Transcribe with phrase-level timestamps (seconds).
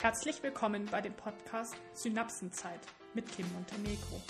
[0.00, 2.78] Herzlich willkommen bei dem Podcast Synapsenzeit
[3.14, 4.22] mit Kim Montenegro.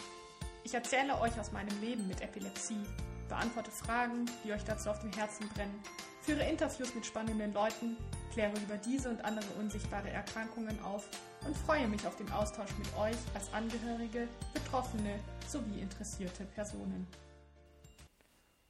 [0.65, 2.81] Ich erzähle euch aus meinem Leben mit Epilepsie,
[3.29, 5.79] beantworte Fragen, die euch dazu auf dem Herzen brennen,
[6.23, 7.99] führe Interviews mit spannenden Leuten,
[8.33, 11.07] kläre über diese und andere unsichtbare Erkrankungen auf
[11.47, 17.07] und freue mich auf den Austausch mit euch als Angehörige, Betroffene sowie interessierte Personen.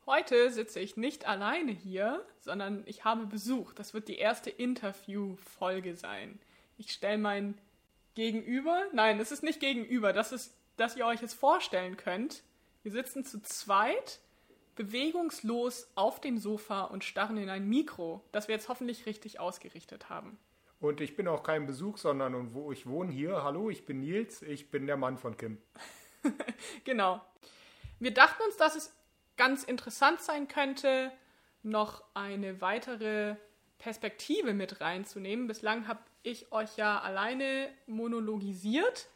[0.04, 3.72] Heute sitze ich nicht alleine hier, sondern ich habe Besuch.
[3.74, 6.40] Das wird die erste Interview-Folge sein.
[6.78, 7.58] Ich stelle mein
[8.14, 8.84] Gegenüber.
[8.92, 10.12] Nein, es ist nicht Gegenüber.
[10.12, 12.44] Das ist, dass ihr euch es vorstellen könnt.
[12.84, 14.20] Wir sitzen zu zweit,
[14.76, 20.08] bewegungslos auf dem Sofa und starren in ein Mikro, das wir jetzt hoffentlich richtig ausgerichtet
[20.08, 20.38] haben.
[20.78, 23.42] Und ich bin auch kein Besuch, sondern und wo ich wohne hier.
[23.42, 25.58] Hallo, ich bin Nils, ich bin der Mann von Kim.
[26.84, 27.20] genau.
[27.98, 28.94] Wir dachten uns, dass es
[29.36, 31.10] ganz interessant sein könnte,
[31.64, 33.34] noch eine weitere
[33.78, 35.48] Perspektive mit reinzunehmen.
[35.48, 39.08] Bislang habe ich euch ja alleine monologisiert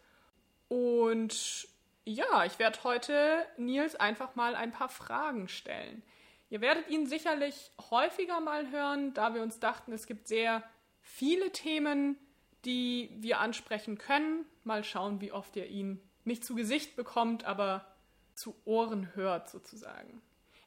[0.68, 1.68] und
[2.04, 6.02] ja, ich werde heute Nils einfach mal ein paar Fragen stellen.
[6.50, 10.62] Ihr werdet ihn sicherlich häufiger mal hören, da wir uns dachten, es gibt sehr
[11.00, 12.16] viele Themen,
[12.64, 14.44] die wir ansprechen können.
[14.64, 17.86] Mal schauen, wie oft ihr ihn nicht zu Gesicht bekommt, aber
[18.34, 20.22] zu Ohren hört sozusagen.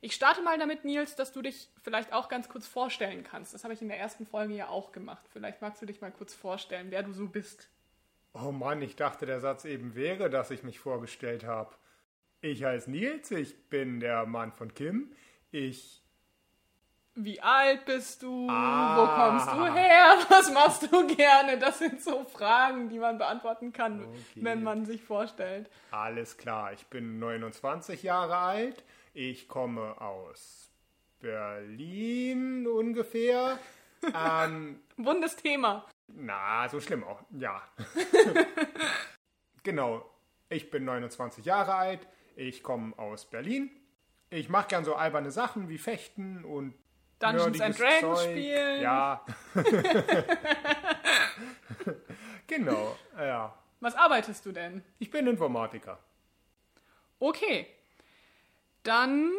[0.06, 3.56] Ich starte mal damit, Nils, dass du dich vielleicht auch ganz kurz vorstellen kannst.
[3.56, 5.26] Das habe ich in der ersten Folge ja auch gemacht.
[5.34, 7.70] Vielleicht magst du dich mal kurz vorstellen, wer du so bist.
[8.32, 11.74] Oh Mann, ich dachte, der Satz eben wäre, dass ich mich vorgestellt habe.
[12.42, 15.12] Ich heiße Nils, ich bin der Mann von Kim.
[15.50, 16.04] Ich.
[17.16, 18.48] Wie alt bist du?
[18.48, 18.98] Ah.
[18.98, 20.20] Wo kommst du her?
[20.30, 21.58] Was machst du gerne?
[21.58, 24.20] Das sind so Fragen, die man beantworten kann, okay.
[24.36, 25.68] wenn man sich vorstellt.
[25.90, 28.84] Alles klar, ich bin 29 Jahre alt.
[29.18, 30.70] Ich komme aus
[31.20, 33.58] Berlin ungefähr.
[34.14, 35.88] Ähm, Wundes Thema.
[36.10, 37.64] Na, so schlimm auch, ja.
[39.64, 40.08] genau,
[40.48, 42.08] ich bin 29 Jahre alt.
[42.36, 43.72] Ich komme aus Berlin.
[44.30, 46.76] Ich mache gern so alberne Sachen wie Fechten und
[47.18, 48.30] Dungeons and Dragons Zeug.
[48.30, 48.82] spielen.
[48.84, 49.26] Ja.
[52.46, 53.58] genau, ja.
[53.80, 54.84] Was arbeitest du denn?
[55.00, 55.98] Ich bin Informatiker.
[57.18, 57.75] Okay.
[58.86, 59.32] Dann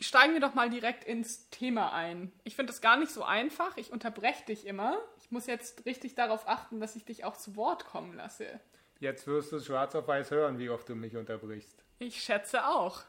[0.00, 2.32] steigen wir doch mal direkt ins Thema ein.
[2.44, 3.76] Ich finde das gar nicht so einfach.
[3.76, 4.98] Ich unterbreche dich immer.
[5.20, 8.60] Ich muss jetzt richtig darauf achten, dass ich dich auch zu Wort kommen lasse.
[9.00, 11.84] Jetzt wirst du schwarz auf weiß hören, wie oft du mich unterbrichst.
[11.98, 13.02] Ich schätze auch.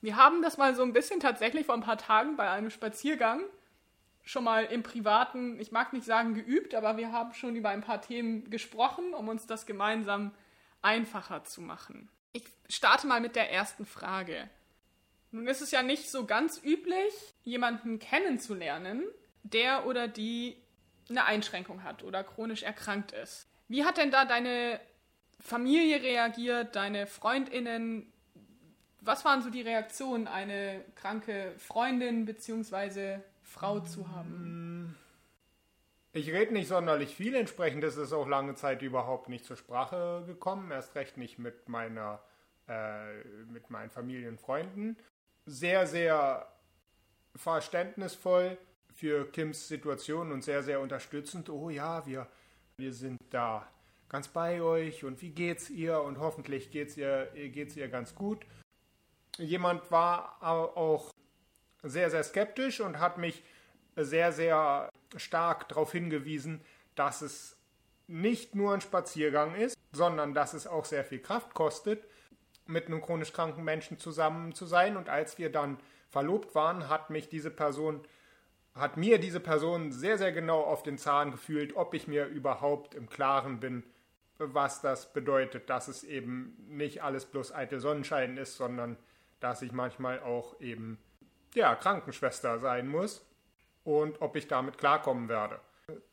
[0.00, 3.42] Wir haben das mal so ein bisschen tatsächlich vor ein paar Tagen bei einem Spaziergang
[4.24, 7.80] schon mal im Privaten, ich mag nicht sagen geübt, aber wir haben schon über ein
[7.82, 10.32] paar Themen gesprochen, um uns das gemeinsam
[10.80, 12.08] einfacher zu machen.
[12.32, 14.48] Ich starte mal mit der ersten Frage.
[15.32, 17.12] Nun ist es ja nicht so ganz üblich,
[17.42, 19.02] jemanden kennenzulernen,
[19.42, 20.56] der oder die
[21.08, 23.48] eine Einschränkung hat oder chronisch erkrankt ist.
[23.66, 24.78] Wie hat denn da deine
[25.40, 28.12] Familie reagiert, deine Freundinnen?
[29.00, 33.18] Was waren so die Reaktionen, eine kranke Freundin bzw.
[33.42, 34.96] Frau zu haben?
[36.12, 40.24] Ich rede nicht sonderlich viel, entsprechend ist es auch lange Zeit überhaupt nicht zur Sprache
[40.26, 42.20] gekommen, erst recht nicht mit meiner
[42.68, 44.96] äh, mit meinen Familienfreunden
[45.46, 46.46] sehr, sehr
[47.34, 48.58] verständnisvoll
[48.94, 51.48] für Kims Situation und sehr, sehr unterstützend.
[51.48, 52.26] Oh ja, wir,
[52.76, 53.66] wir sind da
[54.08, 58.44] ganz bei euch und wie geht's ihr und hoffentlich geht's ihr, geht's ihr ganz gut.
[59.38, 61.10] Jemand war auch
[61.82, 63.42] sehr, sehr skeptisch und hat mich
[63.96, 66.60] sehr, sehr stark darauf hingewiesen,
[66.94, 67.56] dass es
[68.06, 72.04] nicht nur ein Spaziergang ist, sondern dass es auch sehr viel Kraft kostet
[72.66, 74.96] mit einem chronisch kranken Menschen zusammen zu sein.
[74.96, 75.78] Und als wir dann
[76.10, 78.00] verlobt waren, hat mich diese Person,
[78.74, 82.94] hat mir diese Person sehr, sehr genau auf den Zahn gefühlt, ob ich mir überhaupt
[82.94, 83.82] im Klaren bin,
[84.38, 88.96] was das bedeutet, dass es eben nicht alles bloß eitel Sonnenschein ist, sondern
[89.40, 90.98] dass ich manchmal auch eben
[91.54, 93.24] ja, Krankenschwester sein muss
[93.84, 95.60] und ob ich damit klarkommen werde.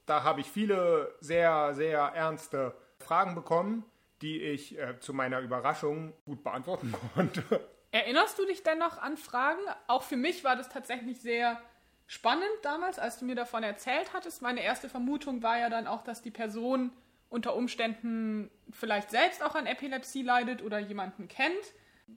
[0.05, 3.85] Da habe ich viele sehr, sehr ernste Fragen bekommen
[4.21, 7.43] die ich äh, zu meiner Überraschung gut beantworten konnte.
[7.91, 9.61] Erinnerst du dich denn noch an Fragen?
[9.87, 11.59] Auch für mich war das tatsächlich sehr
[12.05, 14.41] spannend damals, als du mir davon erzählt hattest.
[14.41, 16.91] Meine erste Vermutung war ja dann auch, dass die Person
[17.29, 21.73] unter Umständen vielleicht selbst auch an Epilepsie leidet oder jemanden kennt,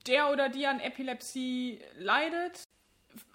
[0.07, 2.65] der oder die an Epilepsie leidet.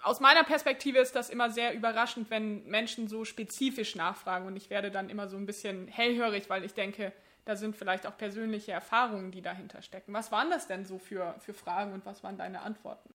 [0.02, 4.70] Aus meiner Perspektive ist das immer sehr überraschend, wenn Menschen so spezifisch nachfragen und ich
[4.70, 7.12] werde dann immer so ein bisschen hellhörig, weil ich denke,
[7.48, 10.12] da sind vielleicht auch persönliche Erfahrungen, die dahinter stecken.
[10.12, 13.14] Was waren das denn so für, für Fragen und was waren deine Antworten?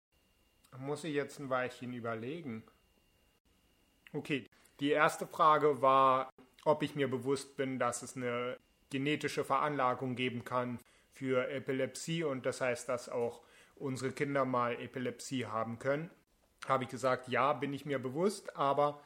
[0.78, 2.62] Muss ich jetzt ein Weilchen überlegen.
[4.14, 4.48] Okay,
[4.80, 6.32] die erste Frage war,
[6.64, 8.58] ob ich mir bewusst bin, dass es eine
[8.92, 10.78] genetische Veranlagung geben kann
[11.12, 13.42] für Epilepsie und das heißt, dass auch
[13.78, 16.12] unsere Kinder mal Epilepsie haben können.
[16.68, 19.02] Habe ich gesagt, ja, bin ich mir bewusst, aber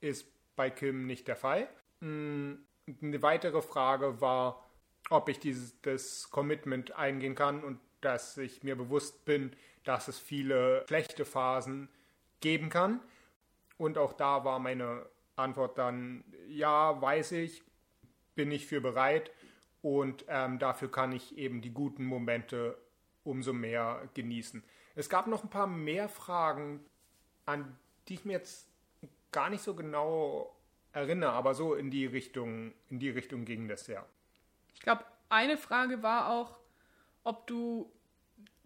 [0.00, 1.68] ist bei Kim nicht der Fall.
[2.00, 2.64] Hm,
[3.02, 4.67] eine weitere Frage war,
[5.10, 9.52] ob ich dieses das Commitment eingehen kann und dass ich mir bewusst bin,
[9.84, 11.88] dass es viele schlechte Phasen
[12.40, 13.00] geben kann.
[13.76, 15.06] Und auch da war meine
[15.36, 17.62] Antwort dann, ja, weiß ich,
[18.34, 19.30] bin ich für bereit
[19.82, 22.78] und ähm, dafür kann ich eben die guten Momente
[23.24, 24.62] umso mehr genießen.
[24.94, 26.84] Es gab noch ein paar mehr Fragen,
[27.46, 27.76] an
[28.08, 28.68] die ich mir jetzt
[29.32, 30.54] gar nicht so genau
[30.92, 34.04] erinnere, aber so in die Richtung, in die Richtung ging das ja.
[34.88, 36.56] Ich glaube, eine Frage war auch,
[37.22, 37.92] ob du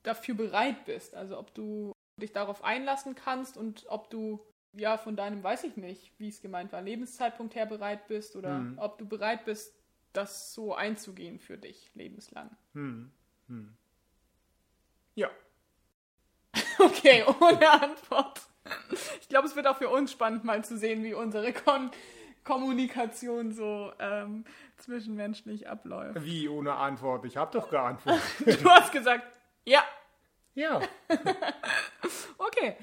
[0.05, 4.39] dafür bereit bist, also ob du dich darauf einlassen kannst und ob du
[4.73, 8.61] ja von deinem, weiß ich nicht, wie es gemeint war, Lebenszeitpunkt her bereit bist oder
[8.61, 8.79] mhm.
[8.79, 9.75] ob du bereit bist,
[10.13, 12.57] das so einzugehen für dich lebenslang.
[12.75, 13.11] Mhm.
[13.49, 13.77] Mhm.
[15.17, 15.29] Ja.
[16.79, 18.43] okay, ohne Antwort.
[19.21, 21.91] Ich glaube, es wird auch für uns spannend, mal zu sehen, wie unsere Kon
[22.45, 24.45] Kommunikation so ähm,
[24.77, 26.25] zwischenmenschlich abläuft.
[26.25, 27.25] Wie ohne Antwort?
[27.25, 28.23] Ich habe doch geantwortet.
[28.63, 29.25] du hast gesagt,
[29.65, 29.83] ja.
[30.55, 30.81] Ja.
[32.39, 32.77] okay.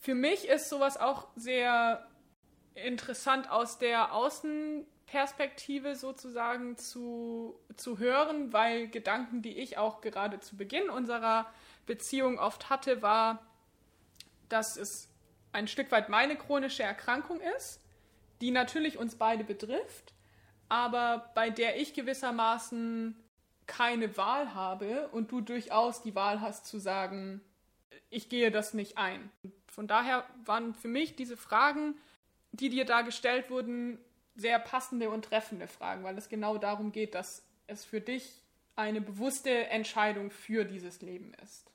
[0.00, 2.06] Für mich ist sowas auch sehr
[2.74, 10.56] interessant aus der Außenperspektive sozusagen zu, zu hören, weil Gedanken, die ich auch gerade zu
[10.56, 11.46] Beginn unserer
[11.86, 13.46] Beziehung oft hatte, war,
[14.48, 15.08] dass es
[15.52, 17.81] ein Stück weit meine chronische Erkrankung ist
[18.42, 20.12] die natürlich uns beide betrifft,
[20.68, 23.16] aber bei der ich gewissermaßen
[23.66, 27.40] keine Wahl habe und du durchaus die Wahl hast zu sagen,
[28.10, 29.30] ich gehe das nicht ein.
[29.68, 31.94] Von daher waren für mich diese Fragen,
[32.50, 33.98] die dir da gestellt wurden,
[34.34, 38.42] sehr passende und treffende Fragen, weil es genau darum geht, dass es für dich
[38.74, 41.70] eine bewusste Entscheidung für dieses Leben ist.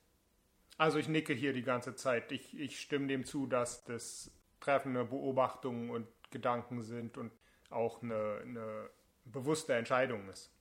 [0.78, 2.32] Also ich nicke hier die ganze Zeit.
[2.32, 7.32] Ich, ich stimme dem zu, dass das treffende Beobachtungen und Gedanken sind und
[7.70, 8.90] auch eine, eine
[9.26, 10.52] bewusste Entscheidung ist.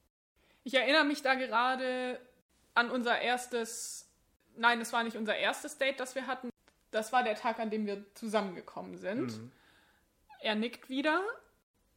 [0.65, 2.21] Ich erinnere mich da gerade
[2.75, 4.11] an unser erstes,
[4.57, 6.51] nein, es war nicht unser erstes Date, das wir hatten.
[6.91, 9.39] Das war der Tag, an dem wir zusammengekommen sind.
[9.39, 9.53] Mhm.
[10.41, 11.23] Er nickt wieder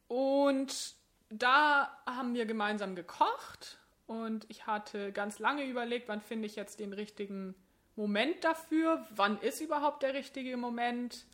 [0.08, 0.94] und
[1.30, 6.80] da haben wir gemeinsam gekocht und ich hatte ganz lange überlegt, wann finde ich jetzt
[6.80, 7.54] den richtigen
[7.96, 11.26] Moment dafür, wann ist überhaupt der richtige Moment.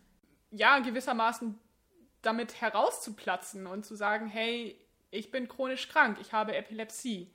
[0.51, 1.59] Ja, gewissermaßen
[2.27, 4.79] damit herauszuplatzen und zu sagen, hey,
[5.11, 7.33] ich bin chronisch krank, ich habe Epilepsie.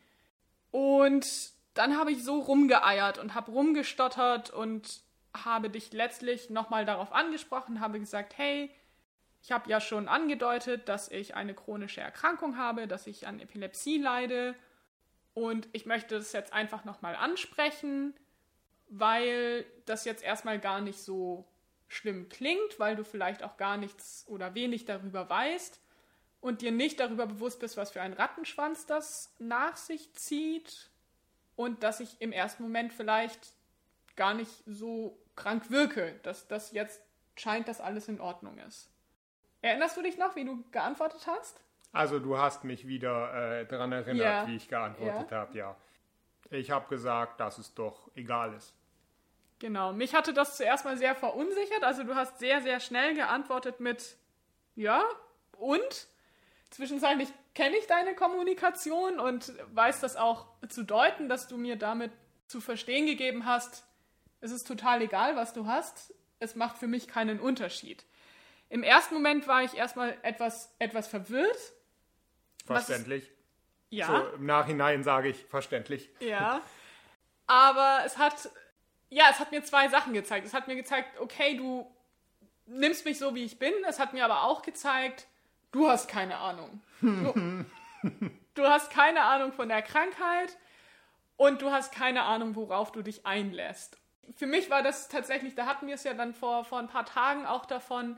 [0.71, 5.01] Und dann habe ich so rumgeeiert und habe rumgestottert und
[5.33, 8.69] habe dich letztlich nochmal darauf angesprochen, habe gesagt, hey,
[9.41, 13.97] ich habe ja schon angedeutet, dass ich eine chronische Erkrankung habe, dass ich an Epilepsie
[13.97, 14.55] leide
[15.33, 18.13] und ich möchte das jetzt einfach nochmal ansprechen,
[18.89, 21.45] weil das jetzt erstmal gar nicht so
[21.91, 25.81] schlimm klingt, weil du vielleicht auch gar nichts oder wenig darüber weißt
[26.39, 30.89] und dir nicht darüber bewusst bist, was für ein Rattenschwanz das nach sich zieht
[31.55, 33.53] und dass ich im ersten Moment vielleicht
[34.15, 37.01] gar nicht so krank wirke, dass das jetzt
[37.35, 38.89] scheint, dass alles in Ordnung ist.
[39.61, 41.59] Erinnerst du dich noch, wie du geantwortet hast?
[41.91, 44.47] Also du hast mich wieder äh, daran erinnert, ja.
[44.47, 45.37] wie ich geantwortet ja.
[45.37, 45.77] habe, ja.
[46.49, 48.73] Ich habe gesagt, dass es doch egal ist.
[49.61, 51.83] Genau, mich hatte das zuerst mal sehr verunsichert.
[51.83, 54.17] Also du hast sehr, sehr schnell geantwortet mit
[54.75, 55.03] ja
[55.55, 56.07] und.
[56.71, 62.11] Zwischenzeitlich kenne ich deine Kommunikation und weiß das auch zu deuten, dass du mir damit
[62.47, 63.83] zu verstehen gegeben hast,
[64.39, 66.11] es ist total egal, was du hast.
[66.39, 68.03] Es macht für mich keinen Unterschied.
[68.69, 71.73] Im ersten Moment war ich erstmal etwas, etwas verwirrt.
[72.65, 73.25] Verständlich.
[73.25, 73.29] Es,
[73.89, 74.07] ja.
[74.07, 76.09] So, Im Nachhinein sage ich verständlich.
[76.19, 76.61] Ja.
[77.45, 78.49] Aber es hat
[79.11, 80.47] ja, es hat mir zwei Sachen gezeigt.
[80.47, 81.85] Es hat mir gezeigt, okay, du
[82.65, 83.73] nimmst mich so, wie ich bin.
[83.87, 85.27] Es hat mir aber auch gezeigt,
[85.71, 86.81] du hast keine Ahnung.
[87.01, 87.65] Du,
[88.53, 90.57] du hast keine Ahnung von der Krankheit
[91.35, 93.97] und du hast keine Ahnung, worauf du dich einlässt.
[94.37, 97.05] Für mich war das tatsächlich, da hatten wir es ja dann vor, vor ein paar
[97.05, 98.15] Tagen auch davon,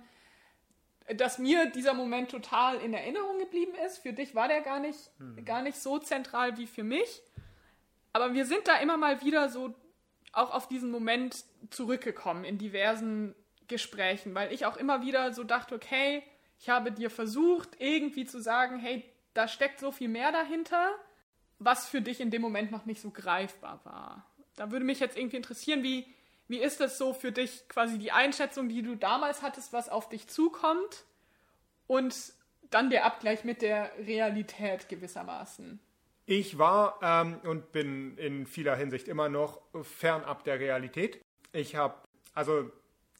[1.07, 3.97] dass mir dieser Moment total in Erinnerung geblieben ist.
[3.97, 5.43] Für dich war der gar nicht, hm.
[5.43, 7.23] gar nicht so zentral wie für mich.
[8.13, 9.73] Aber wir sind da immer mal wieder so
[10.33, 13.35] auch auf diesen Moment zurückgekommen in diversen
[13.67, 16.23] Gesprächen, weil ich auch immer wieder so dachte, okay,
[16.59, 20.93] ich habe dir versucht, irgendwie zu sagen, hey, da steckt so viel mehr dahinter,
[21.59, 24.25] was für dich in dem Moment noch nicht so greifbar war.
[24.55, 26.05] Da würde mich jetzt irgendwie interessieren, wie,
[26.47, 30.09] wie ist das so für dich, quasi die Einschätzung, die du damals hattest, was auf
[30.09, 31.03] dich zukommt
[31.87, 32.15] und
[32.69, 35.79] dann der Abgleich mit der Realität gewissermaßen?
[36.25, 41.21] Ich war ähm, und bin in vieler Hinsicht immer noch fernab der Realität.
[41.51, 41.95] Ich habe,
[42.33, 42.71] also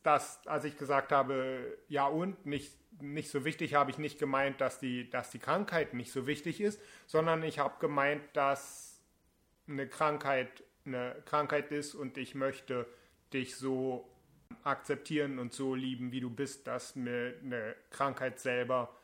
[0.04, 4.62] das, als ich gesagt habe, ja und, nicht, nicht so wichtig, habe ich nicht gemeint,
[4.62, 9.02] dass die, dass die Krankheit nicht so wichtig ist, sondern ich habe gemeint, dass
[9.68, 12.86] eine Krankheit eine Krankheit ist und ich möchte
[13.32, 14.10] dich so
[14.64, 18.96] akzeptieren und so lieben, wie du bist, dass mir eine Krankheit selber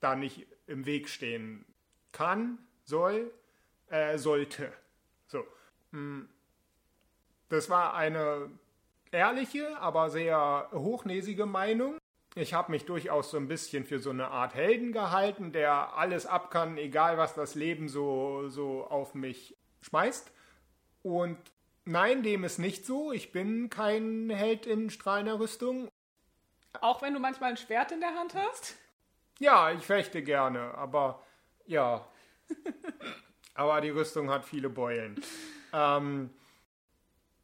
[0.00, 1.64] da nicht im Weg stehen
[2.12, 3.32] kann, soll,
[3.88, 4.72] äh, sollte.
[5.26, 5.44] So.
[5.90, 6.28] Hm.
[7.48, 8.50] Das war eine
[9.12, 11.98] ehrliche, aber sehr hochnäsige Meinung.
[12.36, 16.26] Ich habe mich durchaus so ein bisschen für so eine Art Helden gehalten, der alles
[16.26, 20.32] ab kann, egal was das Leben so, so auf mich schmeißt.
[21.02, 21.38] Und
[21.84, 23.12] nein, dem ist nicht so.
[23.12, 25.88] Ich bin kein Held in strahlender Rüstung.
[26.80, 28.74] Auch wenn du manchmal ein Schwert in der Hand hast?
[29.38, 31.22] Ja, ich fechte gerne, aber
[31.66, 32.04] ja.
[33.54, 35.20] aber die Rüstung hat viele Beulen.
[35.72, 36.30] Ähm,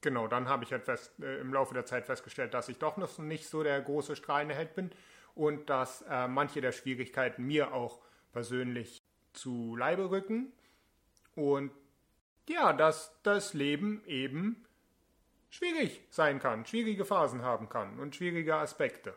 [0.00, 2.96] genau, dann habe ich halt fest, äh, im Laufe der Zeit festgestellt, dass ich doch
[2.96, 4.90] noch nicht so der große strahlende Held bin
[5.34, 8.00] und dass äh, manche der Schwierigkeiten mir auch
[8.32, 9.02] persönlich
[9.32, 10.52] zu Leibe rücken.
[11.34, 11.72] Und
[12.48, 14.64] ja, dass das Leben eben
[15.50, 19.14] schwierig sein kann, schwierige Phasen haben kann und schwierige Aspekte,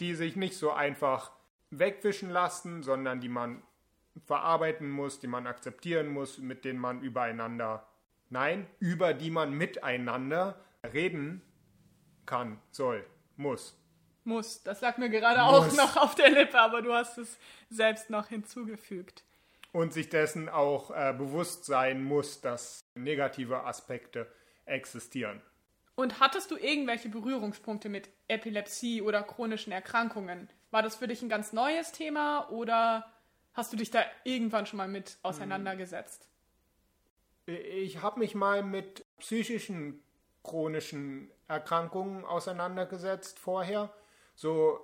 [0.00, 1.32] die sich nicht so einfach
[1.70, 3.62] wegwischen lassen, sondern die man
[4.26, 7.86] verarbeiten muss, die man akzeptieren muss, mit denen man übereinander,
[8.30, 10.58] nein, über die man miteinander
[10.92, 11.42] reden
[12.26, 13.04] kann, soll,
[13.36, 13.78] muss.
[14.24, 17.38] Muss, das lag mir gerade auch noch auf der Lippe, aber du hast es
[17.70, 19.24] selbst noch hinzugefügt
[19.72, 24.30] und sich dessen auch äh, bewusst sein muss, dass negative Aspekte
[24.64, 25.40] existieren.
[25.94, 30.48] Und hattest du irgendwelche Berührungspunkte mit Epilepsie oder chronischen Erkrankungen?
[30.70, 33.11] War das für dich ein ganz neues Thema oder
[33.54, 36.28] hast du dich da irgendwann schon mal mit auseinandergesetzt?
[37.46, 40.02] Ich habe mich mal mit psychischen
[40.42, 43.92] chronischen Erkrankungen auseinandergesetzt vorher,
[44.34, 44.80] so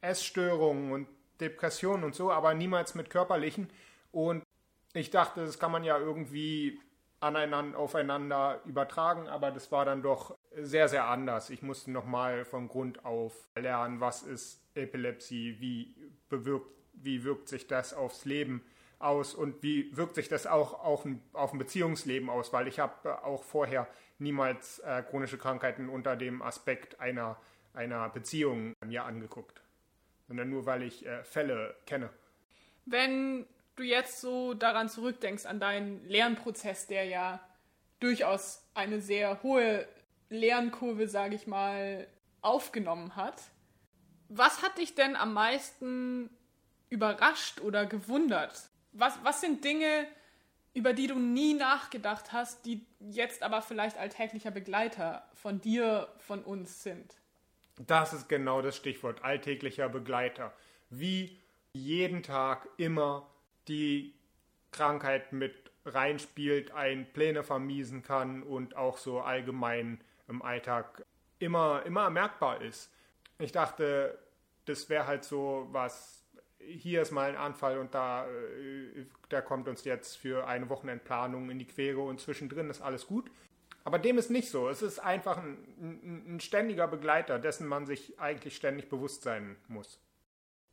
[0.00, 1.08] Essstörungen und
[1.40, 3.70] Depressionen und so, aber niemals mit körperlichen.
[4.12, 4.44] Und
[4.92, 6.80] ich dachte, das kann man ja irgendwie
[7.20, 11.50] aneinander, aufeinander übertragen, aber das war dann doch sehr, sehr anders.
[11.50, 15.94] Ich musste nochmal von Grund auf lernen, was ist Epilepsie, wie
[16.28, 16.70] bewirkt,
[17.02, 18.64] wie wirkt sich das aufs Leben
[18.98, 22.80] aus und wie wirkt sich das auch auf ein, auf ein Beziehungsleben aus, weil ich
[22.80, 23.86] habe auch vorher
[24.18, 27.36] niemals äh, chronische Krankheiten unter dem Aspekt einer,
[27.74, 29.62] einer Beziehung mir angeguckt,
[30.28, 32.10] sondern nur weil ich äh, Fälle kenne.
[32.86, 33.46] Wenn
[33.76, 37.40] du jetzt so daran zurückdenkst, an deinen Lernprozess, der ja
[38.00, 39.86] durchaus eine sehr hohe
[40.28, 42.06] Lernkurve, sage ich mal,
[42.40, 43.40] aufgenommen hat.
[44.28, 46.30] Was hat dich denn am meisten
[46.90, 48.68] überrascht oder gewundert?
[48.92, 50.06] Was, was sind Dinge,
[50.74, 56.42] über die du nie nachgedacht hast, die jetzt aber vielleicht alltäglicher Begleiter von dir, von
[56.42, 57.16] uns sind?
[57.78, 60.52] Das ist genau das Stichwort, alltäglicher Begleiter.
[60.90, 61.40] Wie
[61.72, 63.26] jeden Tag immer
[63.66, 64.14] die
[64.70, 71.04] Krankheit mit reinspielt, ein Pläne vermiesen kann und auch so allgemein im Alltag
[71.38, 72.90] immer, immer merkbar ist.
[73.38, 74.18] Ich dachte,
[74.64, 76.23] das wäre halt so was,
[76.66, 81.50] hier ist mal ein Anfall und da, äh, der kommt uns jetzt für eine Wochenendplanung
[81.50, 83.30] in die Quere und zwischendrin ist alles gut.
[83.84, 84.68] Aber dem ist nicht so.
[84.68, 89.56] Es ist einfach ein, ein, ein ständiger Begleiter, dessen man sich eigentlich ständig bewusst sein
[89.68, 89.98] muss.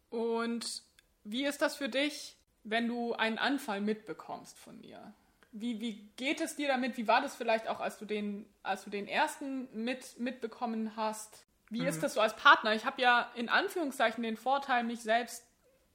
[0.09, 0.83] Und
[1.23, 5.13] wie ist das für dich, wenn du einen Anfall mitbekommst von mir?
[5.51, 6.95] Wie, wie geht es dir damit?
[6.95, 11.43] Wie war das vielleicht auch, als du den, als du den ersten mit, mitbekommen hast?
[11.69, 11.87] Wie mhm.
[11.87, 12.73] ist das so als Partner?
[12.73, 15.45] Ich habe ja in Anführungszeichen den Vorteil, mich selbst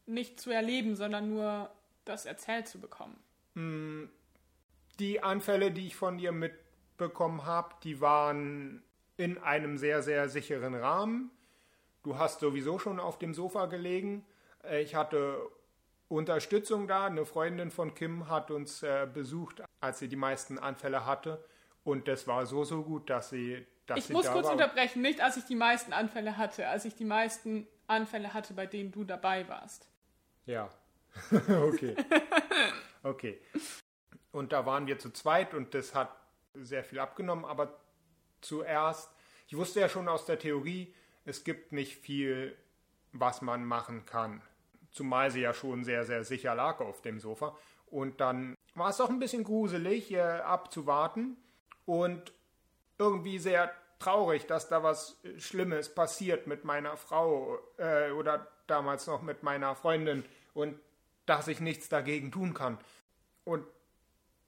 [0.06, 1.70] nicht zu erleben, sondern nur
[2.04, 3.18] das erzählt zu bekommen.
[3.54, 4.10] Mhm.
[4.98, 8.82] Die Anfälle, die ich von dir mitbekommen habe, die waren
[9.16, 11.30] in einem sehr, sehr sicheren Rahmen.
[12.02, 14.25] Du hast sowieso schon auf dem Sofa gelegen.
[14.62, 15.38] Äh, ich hatte
[16.08, 17.06] Unterstützung da.
[17.06, 21.44] Eine Freundin von Kim hat uns äh, besucht, als sie die meisten Anfälle hatte.
[21.84, 23.66] Und das war so, so gut, dass sie.
[23.86, 24.52] Dass ich sie muss kurz war.
[24.52, 28.66] unterbrechen, nicht als ich die meisten Anfälle hatte, als ich die meisten Anfälle hatte, bei
[28.66, 29.88] denen du dabei warst.
[30.46, 30.70] Ja.
[31.48, 31.96] okay.
[33.02, 33.40] okay.
[34.32, 36.14] Und da waren wir zu zweit und das hat
[36.54, 37.78] sehr viel abgenommen, aber
[38.40, 39.10] zuerst,
[39.46, 42.56] ich wusste ja schon aus der Theorie, es gibt nicht viel,
[43.12, 44.42] was man machen kann
[44.96, 47.56] zumal sie ja schon sehr, sehr sicher lag auf dem Sofa.
[47.86, 51.36] Und dann war es auch ein bisschen gruselig, äh, abzuwarten
[51.84, 52.32] und
[52.98, 59.22] irgendwie sehr traurig, dass da was Schlimmes passiert mit meiner Frau äh, oder damals noch
[59.22, 60.24] mit meiner Freundin
[60.56, 60.78] und
[61.26, 62.78] dass ich nichts dagegen tun kann.
[63.44, 63.66] Und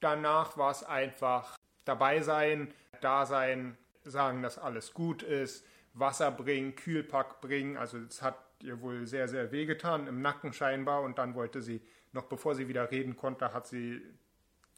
[0.01, 6.75] danach war es einfach dabei sein, da sein, sagen, dass alles gut ist, Wasser bringen,
[6.77, 7.77] Kühlpack bringen.
[7.77, 11.03] Also es hat ihr wohl sehr, sehr wehgetan, im Nacken scheinbar.
[11.03, 14.01] Und dann wollte sie, noch bevor sie wieder reden konnte, hat sie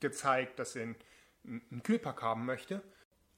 [0.01, 0.83] gezeigt, dass sie
[1.45, 2.83] einen, Kühlpack haben möchte.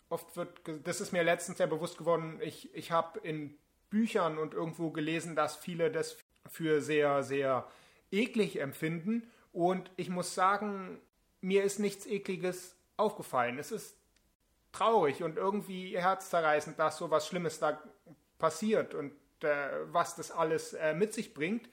[0.09, 3.57] Oft wird, das ist mir letztens sehr bewusst geworden, ich, ich habe in
[3.91, 6.17] Büchern und irgendwo gelesen, dass viele das
[6.49, 7.69] für sehr, sehr
[8.13, 9.29] eklig empfinden.
[9.53, 11.01] Und ich muss sagen,
[11.41, 13.59] mir ist nichts Ekliges aufgefallen.
[13.59, 13.97] Es ist
[14.71, 17.83] traurig und irgendwie herzzerreißend, dass so was Schlimmes da
[18.39, 21.69] passiert und äh, was das alles äh, mit sich bringt,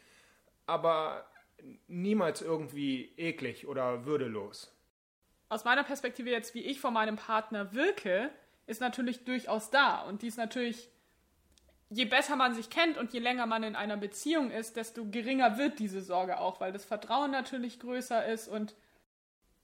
[0.66, 1.26] aber
[1.88, 4.74] niemals irgendwie eklig oder würdelos.
[5.50, 8.30] Aus meiner Perspektive jetzt, wie ich vor meinem Partner wirke,
[8.68, 10.90] ist natürlich durchaus da und die ist natürlich
[11.90, 15.58] je besser man sich kennt und je länger man in einer Beziehung ist, desto geringer
[15.58, 18.76] wird diese Sorge auch, weil das Vertrauen natürlich größer ist und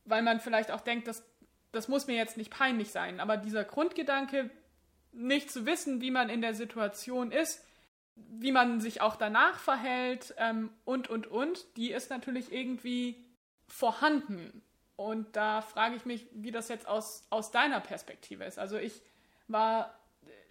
[0.06, 1.24] weil man vielleicht auch denkt, das,
[1.72, 3.20] das muss mir jetzt nicht peinlich sein.
[3.20, 4.50] Aber dieser Grundgedanke,
[5.12, 7.64] nicht zu wissen, wie man in der Situation ist,
[8.16, 13.24] wie man sich auch danach verhält ähm, und, und, und, die ist natürlich irgendwie
[13.68, 14.62] vorhanden.
[14.96, 18.60] Und da frage ich mich, wie das jetzt aus, aus deiner Perspektive ist.
[18.60, 19.02] Also ich
[19.48, 19.94] war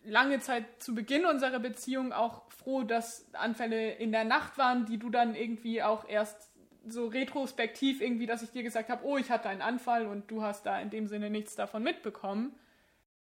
[0.04, 4.98] lange Zeit zu Beginn unserer Beziehung auch froh, dass Anfälle in der Nacht waren, die
[4.98, 6.50] du dann irgendwie auch erst
[6.86, 10.42] so retrospektiv irgendwie, dass ich dir gesagt habe, oh, ich hatte einen Anfall und du
[10.42, 12.54] hast da in dem Sinne nichts davon mitbekommen.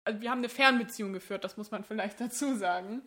[0.04, 3.02] Also wir haben eine Fernbeziehung geführt, das muss man vielleicht dazu sagen.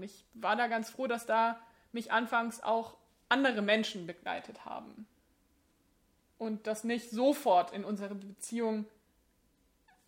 [0.00, 1.60] Ich war da ganz froh, dass da
[1.92, 2.96] mich anfangs auch
[3.28, 5.06] andere Menschen begleitet haben.
[6.38, 8.86] Und das nicht sofort in unsere Beziehung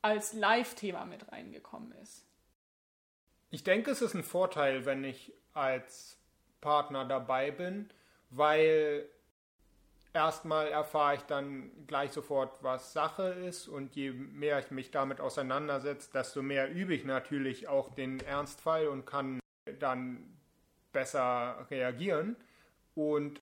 [0.03, 2.28] als Live-Thema mit reingekommen ist.
[3.51, 6.19] Ich denke, es ist ein Vorteil, wenn ich als
[6.61, 7.91] Partner dabei bin,
[8.31, 9.09] weil
[10.13, 15.21] erstmal erfahre ich dann gleich sofort, was Sache ist und je mehr ich mich damit
[15.21, 19.41] auseinandersetze, desto mehr übe ich natürlich auch den Ernstfall und kann
[19.79, 20.37] dann
[20.93, 22.37] besser reagieren.
[22.95, 23.41] Und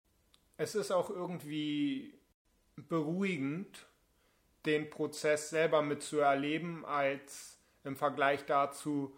[0.57, 2.19] es ist auch irgendwie
[2.77, 3.87] beruhigend,
[4.67, 9.17] den Prozess selber mitzuerleben, als im Vergleich dazu,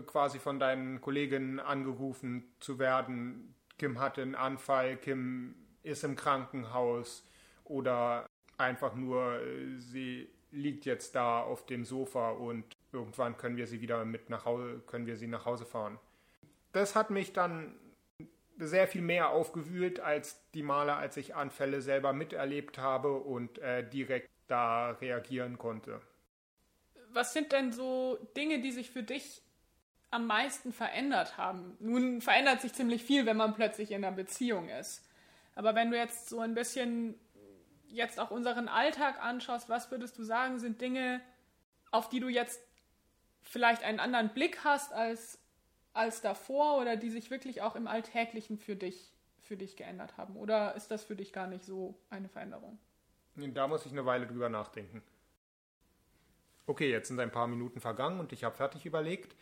[0.00, 7.26] quasi von deinen Kolleginnen angerufen zu werden, Kim hatte einen Anfall, Kim ist im Krankenhaus
[7.64, 8.26] oder
[8.56, 13.80] einfach nur, äh, sie liegt jetzt da auf dem Sofa und irgendwann können wir sie
[13.80, 15.98] wieder mit nach Hause, können wir sie nach Hause fahren.
[16.72, 17.74] Das hat mich dann
[18.58, 23.88] sehr viel mehr aufgewühlt als die Male, als ich Anfälle selber miterlebt habe und äh,
[23.88, 26.00] direkt da reagieren konnte.
[27.12, 29.42] Was sind denn so Dinge, die sich für dich
[30.12, 31.76] am meisten verändert haben?
[31.80, 35.04] Nun verändert sich ziemlich viel, wenn man plötzlich in einer Beziehung ist.
[35.54, 37.18] Aber wenn du jetzt so ein bisschen
[37.88, 41.20] jetzt auch unseren Alltag anschaust, was würdest du sagen, sind Dinge,
[41.90, 42.60] auf die du jetzt
[43.42, 45.38] vielleicht einen anderen Blick hast als,
[45.92, 50.36] als davor oder die sich wirklich auch im Alltäglichen für dich, für dich geändert haben?
[50.36, 52.78] Oder ist das für dich gar nicht so eine Veränderung?
[53.36, 55.02] Da muss ich eine Weile drüber nachdenken.
[56.66, 59.34] Okay, jetzt sind ein paar Minuten vergangen und ich habe fertig überlegt.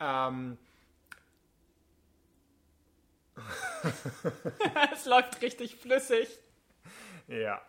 [0.00, 0.58] Ähm.
[4.92, 6.28] es läuft richtig flüssig.
[7.28, 7.62] Ja.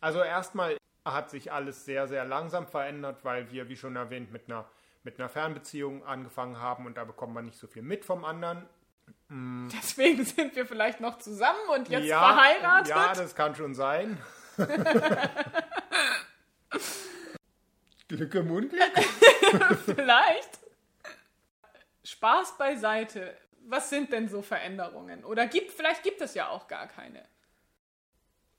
[0.00, 4.48] Also erstmal hat sich alles sehr, sehr langsam verändert, weil wir, wie schon erwähnt, mit
[4.48, 4.64] einer,
[5.02, 8.68] mit einer Fernbeziehung angefangen haben und da bekommt man nicht so viel mit vom anderen.
[9.28, 9.68] Mm.
[9.68, 12.88] Deswegen sind wir vielleicht noch zusammen und jetzt ja, verheiratet.
[12.88, 14.18] Ja, das kann schon sein.
[18.08, 18.98] Glück im Unglück?
[19.84, 20.59] vielleicht.
[22.10, 23.36] Spaß beiseite.
[23.66, 25.24] Was sind denn so Veränderungen?
[25.24, 27.22] Oder gibt, vielleicht gibt es ja auch gar keine.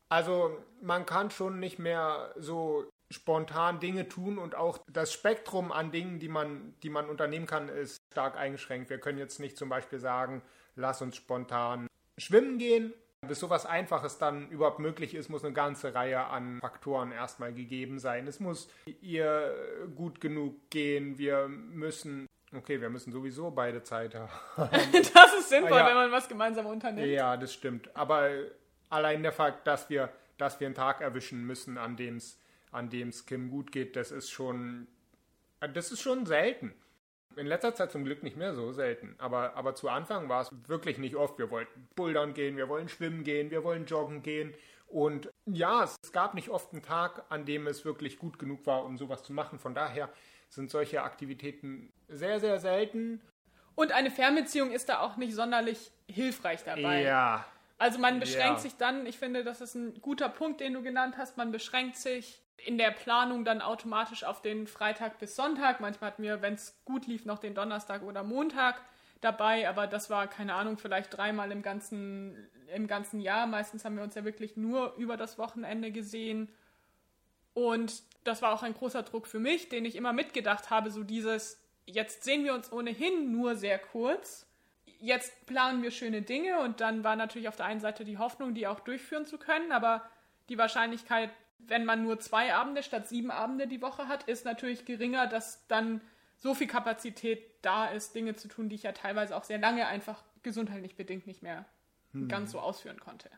[0.09, 5.91] Also man kann schon nicht mehr so spontan Dinge tun und auch das Spektrum an
[5.91, 8.89] Dingen, die man, die man unternehmen kann, ist stark eingeschränkt.
[8.89, 10.41] Wir können jetzt nicht zum Beispiel sagen,
[10.75, 11.87] lass uns spontan
[12.17, 12.93] schwimmen gehen.
[13.27, 17.99] Bis sowas Einfaches dann überhaupt möglich ist, muss eine ganze Reihe an Faktoren erstmal gegeben
[17.99, 18.27] sein.
[18.27, 18.69] Es muss
[19.01, 19.53] ihr
[19.95, 21.17] gut genug gehen.
[21.17, 24.29] Wir müssen Okay, wir müssen sowieso beide Zeit haben.
[24.91, 25.87] das ist sinnvoll, ja.
[25.87, 27.07] wenn man was gemeinsam unternimmt.
[27.07, 27.95] Ja, das stimmt.
[27.95, 28.29] Aber
[28.89, 32.37] allein der Fakt, dass wir, dass wir einen Tag erwischen müssen, an dem es
[32.71, 34.87] an dem's Kim gut geht, das ist schon,
[35.59, 36.73] das ist schon selten.
[37.37, 39.15] In letzter Zeit zum Glück nicht mehr so selten.
[39.17, 41.37] Aber, aber zu Anfang war es wirklich nicht oft.
[41.37, 44.53] Wir wollten bouldern gehen, wir wollen schwimmen gehen, wir wollen joggen gehen.
[44.87, 48.83] Und ja, es gab nicht oft einen Tag, an dem es wirklich gut genug war,
[48.83, 49.59] um sowas zu machen.
[49.59, 50.09] Von daher
[50.51, 53.21] sind solche Aktivitäten sehr, sehr selten.
[53.75, 57.01] Und eine Fernbeziehung ist da auch nicht sonderlich hilfreich dabei.
[57.01, 57.45] Ja.
[57.77, 58.59] Also man beschränkt Ja.
[58.59, 61.95] sich dann, ich finde, das ist ein guter Punkt, den du genannt hast, man beschränkt
[61.95, 65.79] sich in der Planung dann automatisch auf den Freitag bis Sonntag.
[65.79, 68.81] Manchmal hatten wir, wenn es gut lief, noch den Donnerstag oder Montag
[69.21, 73.47] dabei, aber das war, keine Ahnung, vielleicht dreimal im ganzen, im ganzen Jahr.
[73.47, 76.49] Meistens haben wir uns ja wirklich nur über das Wochenende gesehen.
[77.53, 81.03] Und das war auch ein großer Druck für mich, den ich immer mitgedacht habe, so
[81.03, 84.45] dieses, jetzt sehen wir uns ohnehin nur sehr kurz
[85.01, 88.53] jetzt planen wir schöne Dinge und dann war natürlich auf der einen Seite die Hoffnung,
[88.53, 90.07] die auch durchführen zu können, aber
[90.47, 94.85] die Wahrscheinlichkeit, wenn man nur zwei Abende statt sieben Abende die Woche hat, ist natürlich
[94.85, 96.01] geringer, dass dann
[96.37, 99.87] so viel Kapazität da ist, Dinge zu tun, die ich ja teilweise auch sehr lange
[99.87, 101.65] einfach gesundheitlich bedingt nicht mehr
[102.27, 103.29] ganz so ausführen konnte.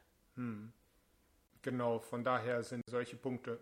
[1.61, 3.59] Genau, von daher sind solche Punkte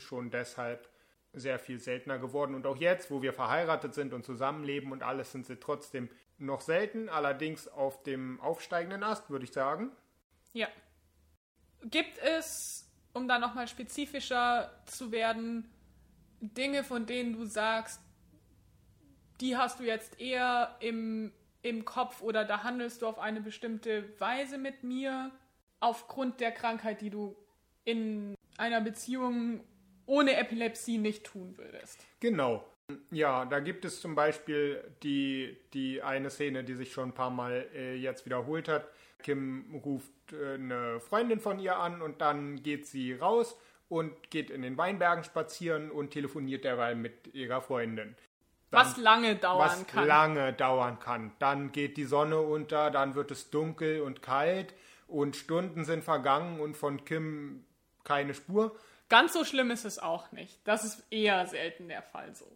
[0.00, 0.88] schon deshalb
[1.32, 2.54] sehr viel seltener geworden.
[2.54, 6.60] Und auch jetzt, wo wir verheiratet sind und zusammenleben und alles, sind sie trotzdem noch
[6.60, 9.92] selten, allerdings auf dem aufsteigenden Ast, würde ich sagen.
[10.52, 10.68] Ja.
[11.84, 15.70] Gibt es, um da nochmal spezifischer zu werden,
[16.40, 18.00] Dinge, von denen du sagst,
[19.40, 24.08] die hast du jetzt eher im, im Kopf oder da handelst du auf eine bestimmte
[24.20, 25.32] Weise mit mir,
[25.80, 27.36] aufgrund der Krankheit, die du
[27.84, 29.64] in einer Beziehung
[30.12, 32.04] ohne Epilepsie nicht tun würdest?
[32.20, 32.64] Genau.
[33.10, 37.30] Ja, da gibt es zum Beispiel die, die eine Szene, die sich schon ein paar
[37.30, 38.86] Mal äh, jetzt wiederholt hat.
[39.22, 43.56] Kim ruft äh, eine Freundin von ihr an und dann geht sie raus
[43.88, 48.14] und geht in den Weinbergen spazieren und telefoniert derweil mit ihrer Freundin.
[48.70, 50.06] Dann- Was lange dauern was kann.
[50.06, 51.32] lange dauern kann.
[51.38, 54.74] Dann geht die Sonne unter, dann wird es dunkel und kalt
[55.06, 57.64] und Stunden sind vergangen und von Kim
[58.04, 58.76] keine Spur.
[59.12, 60.58] Ganz so schlimm ist es auch nicht.
[60.64, 62.46] Das ist eher selten der Fall so.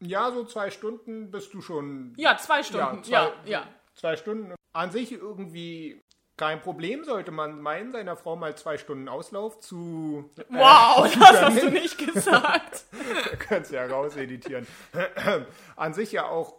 [0.00, 2.12] Ja, so zwei Stunden bist du schon.
[2.16, 3.04] Ja, zwei Stunden.
[3.04, 3.68] zwei, Ja, ja.
[3.94, 4.56] Zwei Stunden.
[4.72, 6.02] An sich irgendwie
[6.36, 10.28] kein Problem, sollte man meinen, seiner Frau mal zwei Stunden Auslauf zu.
[10.48, 12.86] Wow, das hast du nicht gesagt.
[13.38, 14.66] Kannst ja rauseditieren.
[15.76, 16.56] An sich ja auch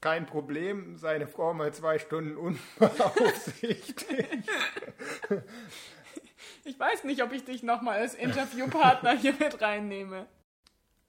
[0.00, 4.06] kein Problem, seine Frau mal zwei Stunden unbeaufsichtigt.
[6.66, 10.26] Ich weiß nicht, ob ich dich nochmal als Interviewpartner hier mit reinnehme.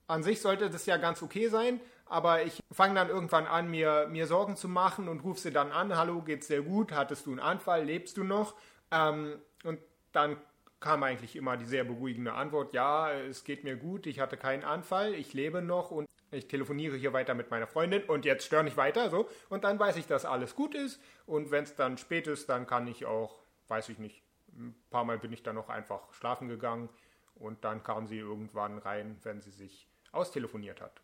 [0.06, 4.06] An sich sollte das ja ganz okay sein, aber ich fange dann irgendwann an, mir,
[4.08, 5.96] mir Sorgen zu machen und rufe sie dann an.
[5.96, 6.92] Hallo, geht's dir gut?
[6.92, 7.84] Hattest du einen Anfall?
[7.84, 8.54] Lebst du noch?
[8.92, 9.80] Ähm, und
[10.12, 10.36] dann
[10.78, 14.62] kam eigentlich immer die sehr beruhigende Antwort, ja, es geht mir gut, ich hatte keinen
[14.62, 18.62] Anfall, ich lebe noch und ich telefoniere hier weiter mit meiner Freundin und jetzt störe
[18.62, 19.28] nicht weiter, so.
[19.48, 22.68] Und dann weiß ich, dass alles gut ist und wenn es dann spät ist, dann
[22.68, 24.22] kann ich auch, weiß ich nicht,
[24.58, 26.88] ein paar Mal bin ich dann noch einfach schlafen gegangen
[27.34, 31.00] und dann kam sie irgendwann rein, wenn sie sich austelefoniert hat.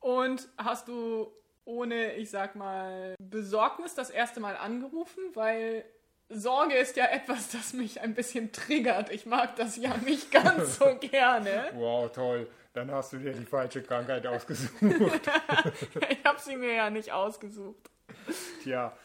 [0.00, 1.32] Und hast du
[1.64, 5.22] ohne, ich sag mal, Besorgnis das erste Mal angerufen?
[5.34, 5.84] Weil
[6.28, 9.10] Sorge ist ja etwas, das mich ein bisschen triggert.
[9.10, 11.70] Ich mag das ja nicht ganz so gerne.
[11.74, 12.50] Wow, toll.
[12.72, 14.72] Dann hast du dir die falsche Krankheit ausgesucht.
[16.10, 17.90] Ich habe sie mir ja nicht ausgesucht.
[18.62, 18.96] Tja.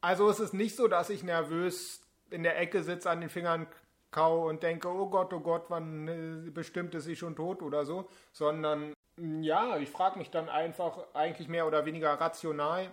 [0.00, 3.66] Also es ist nicht so, dass ich nervös in der Ecke sitze, an den Fingern
[4.10, 7.84] kau und denke, oh Gott, oh Gott, wann äh, bestimmt ist sie schon tot oder
[7.84, 12.90] so, sondern mh, ja, ich frage mich dann einfach eigentlich mehr oder weniger rational,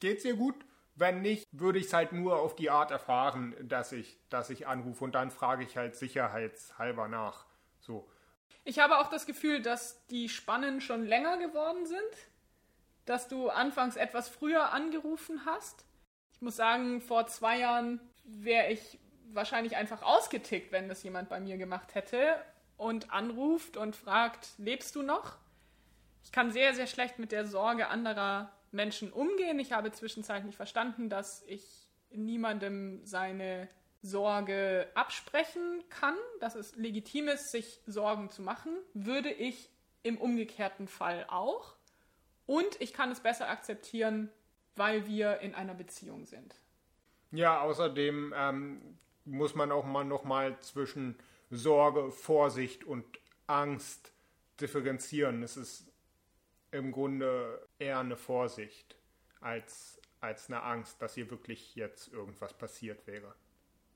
[0.00, 0.56] geht's ihr gut?
[0.96, 4.68] Wenn nicht, würde ich es halt nur auf die Art erfahren, dass ich, dass ich
[4.68, 7.46] anrufe und dann frage ich halt sicherheitshalber nach.
[7.80, 8.08] So.
[8.64, 11.98] Ich habe auch das Gefühl, dass die Spannen schon länger geworden sind.
[13.06, 15.84] Dass du anfangs etwas früher angerufen hast.
[16.32, 18.98] Ich muss sagen, vor zwei Jahren wäre ich
[19.32, 22.36] wahrscheinlich einfach ausgetickt, wenn das jemand bei mir gemacht hätte
[22.76, 25.38] und anruft und fragt, lebst du noch?
[26.24, 29.58] Ich kann sehr, sehr schlecht mit der Sorge anderer Menschen umgehen.
[29.58, 33.68] Ich habe zwischenzeitlich verstanden, dass ich niemandem seine
[34.02, 39.70] Sorge absprechen kann, dass es legitim ist, sich Sorgen zu machen, würde ich
[40.02, 41.74] im umgekehrten Fall auch.
[42.46, 44.30] Und ich kann es besser akzeptieren,
[44.76, 46.54] weil wir in einer Beziehung sind.
[47.34, 51.16] Ja, außerdem ähm, muss man auch mal noch mal zwischen
[51.50, 53.04] Sorge, Vorsicht und
[53.46, 54.12] Angst
[54.60, 55.42] differenzieren.
[55.42, 55.92] Es ist
[56.70, 58.96] im Grunde eher eine Vorsicht
[59.40, 63.34] als, als eine Angst, dass hier wirklich jetzt irgendwas passiert wäre.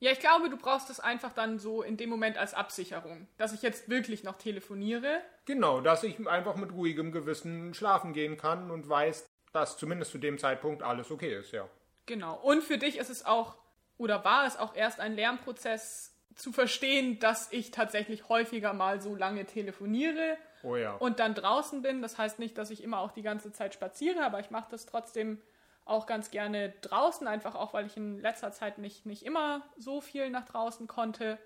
[0.00, 3.52] Ja, ich glaube, du brauchst es einfach dann so in dem Moment als Absicherung, dass
[3.52, 5.22] ich jetzt wirklich noch telefoniere.
[5.44, 10.18] Genau, dass ich einfach mit ruhigem Gewissen schlafen gehen kann und weiß, dass zumindest zu
[10.18, 11.68] dem Zeitpunkt alles okay ist, ja.
[12.08, 12.36] Genau.
[12.40, 13.54] Und für dich ist es auch,
[13.98, 19.14] oder war es auch erst ein Lernprozess zu verstehen, dass ich tatsächlich häufiger mal so
[19.14, 20.94] lange telefoniere Oh ja.
[20.94, 22.00] und dann draußen bin.
[22.00, 24.86] Das heißt nicht, dass ich immer auch die ganze Zeit spaziere, aber ich mache das
[24.86, 25.40] trotzdem
[25.84, 30.00] auch ganz gerne draußen, einfach auch, weil ich in letzter Zeit nicht, nicht immer so
[30.00, 31.38] viel nach draußen konnte.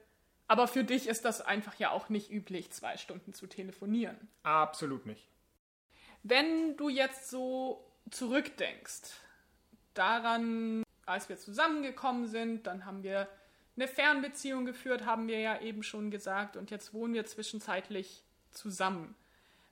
[0.46, 4.29] Aber für dich ist das einfach ja auch nicht üblich, zwei Stunden zu telefonieren.
[4.44, 5.27] Absolut nicht.
[6.22, 9.11] Wenn du jetzt so zurückdenkst,
[9.95, 13.29] daran, als wir zusammengekommen sind, dann haben wir
[13.77, 19.15] eine Fernbeziehung geführt, haben wir ja eben schon gesagt, und jetzt wohnen wir zwischenzeitlich zusammen.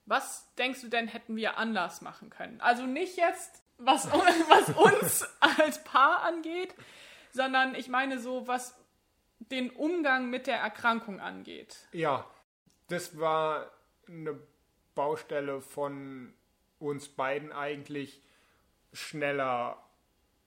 [0.05, 2.59] Was denkst du denn, hätten wir anders machen können?
[2.61, 6.73] Also nicht jetzt, was, was uns als Paar angeht,
[7.31, 8.75] sondern ich meine so, was
[9.39, 11.87] den Umgang mit der Erkrankung angeht.
[11.91, 12.25] Ja,
[12.87, 13.71] das war
[14.07, 14.39] eine
[14.95, 16.33] Baustelle von
[16.79, 18.21] uns beiden eigentlich
[18.93, 19.81] schneller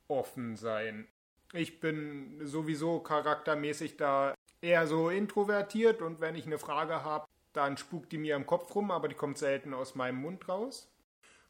[0.09, 1.09] offen sein.
[1.53, 7.77] Ich bin sowieso charaktermäßig da eher so introvertiert und wenn ich eine Frage habe, dann
[7.77, 10.90] spukt die mir im Kopf rum, aber die kommt selten aus meinem Mund raus.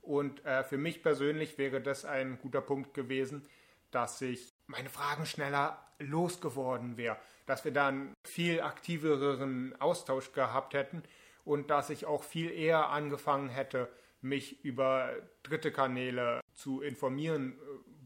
[0.02, 3.48] Und äh, für mich persönlich wäre das ein guter Punkt gewesen,
[3.90, 11.02] dass ich meine Fragen schneller losgeworden wäre, dass wir dann viel aktiveren Austausch gehabt hätten
[11.44, 13.88] und dass ich auch viel eher angefangen hätte,
[14.20, 17.58] mich über dritte Kanäle zu informieren,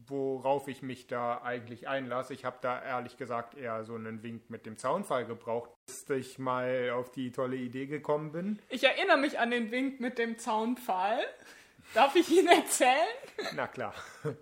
[0.09, 2.33] worauf ich mich da eigentlich einlasse.
[2.33, 6.39] Ich habe da ehrlich gesagt eher so einen Wink mit dem Zaunfall gebraucht, bis ich
[6.39, 8.59] mal auf die tolle Idee gekommen bin.
[8.69, 11.19] Ich erinnere mich an den Wink mit dem Zaunpfahl.
[11.93, 12.93] Darf ich ihn erzählen?
[13.55, 13.93] Na klar.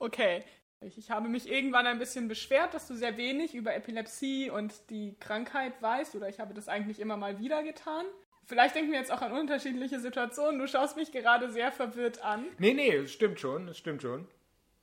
[0.00, 0.44] Okay.
[0.80, 5.16] Ich habe mich irgendwann ein bisschen beschwert, dass du sehr wenig über Epilepsie und die
[5.18, 8.06] Krankheit weißt, oder ich habe das eigentlich immer mal wieder getan.
[8.44, 10.60] Vielleicht denken wir jetzt auch an unterschiedliche Situationen.
[10.60, 12.46] Du schaust mich gerade sehr verwirrt an.
[12.58, 14.28] Nee, nee, es stimmt schon, es stimmt schon.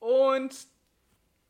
[0.06, 0.56] Und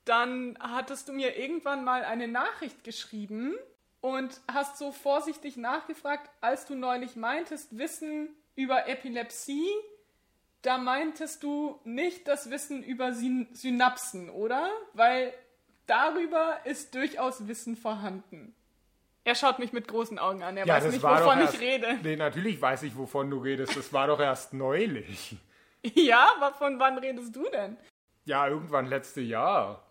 [0.06, 3.54] dann hattest du mir irgendwann mal eine Nachricht geschrieben
[4.00, 9.68] und hast so vorsichtig nachgefragt, als du neulich meintest, Wissen über Epilepsie,
[10.62, 14.70] da meintest du nicht das Wissen über Syn Synapsen, oder?
[14.94, 15.34] Weil
[15.86, 18.56] darüber ist durchaus Wissen vorhanden.
[19.26, 20.56] Er schaut mich mit großen Augen an.
[20.56, 22.00] Er ja, weiß nicht, wovon erst, ich rede.
[22.04, 23.76] Nee, natürlich weiß ich, wovon du redest.
[23.76, 25.36] Das war doch erst neulich.
[25.94, 27.78] Ja, aber von wann redest du denn?
[28.26, 29.84] Ja, irgendwann letzte Jahr.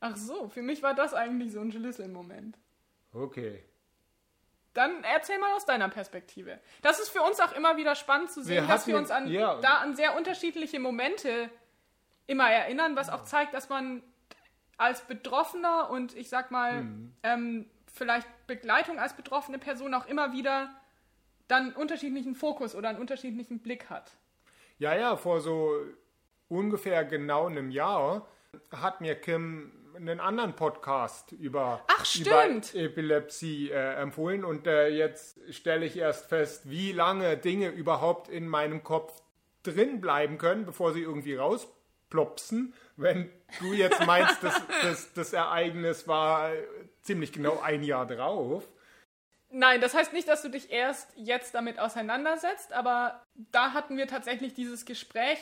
[0.00, 2.56] Ach so, für mich war das eigentlich so ein Schlüsselmoment.
[3.12, 3.64] Okay.
[4.74, 6.60] Dann erzähl mal aus deiner Perspektive.
[6.82, 9.26] Das ist für uns auch immer wieder spannend zu sehen, wir dass wir uns an,
[9.28, 9.60] ja.
[9.60, 11.50] da an sehr unterschiedliche Momente
[12.26, 14.02] immer erinnern, was auch zeigt, dass man
[14.76, 17.14] als Betroffener und ich sag mal, mhm.
[17.24, 20.70] ähm, vielleicht Begleitung als betroffene Person auch immer wieder
[21.48, 24.12] dann unterschiedlichen Fokus oder einen unterschiedlichen Blick hat.
[24.78, 25.72] Ja, ja, vor so
[26.48, 28.26] ungefähr genau einem Jahr
[28.70, 35.38] hat mir Kim einen anderen Podcast über, Ach, über Epilepsie äh, empfohlen und äh, jetzt
[35.50, 39.22] stelle ich erst fest, wie lange Dinge überhaupt in meinem Kopf
[39.64, 42.74] drin bleiben können, bevor sie irgendwie rausplopsen.
[42.96, 43.30] Wenn
[43.60, 46.52] du jetzt meinst, dass, dass das Ereignis war
[47.02, 48.68] ziemlich genau ein Jahr drauf.
[49.50, 54.06] Nein, das heißt nicht, dass du dich erst jetzt damit auseinandersetzt, aber da hatten wir
[54.06, 55.38] tatsächlich dieses Gespräch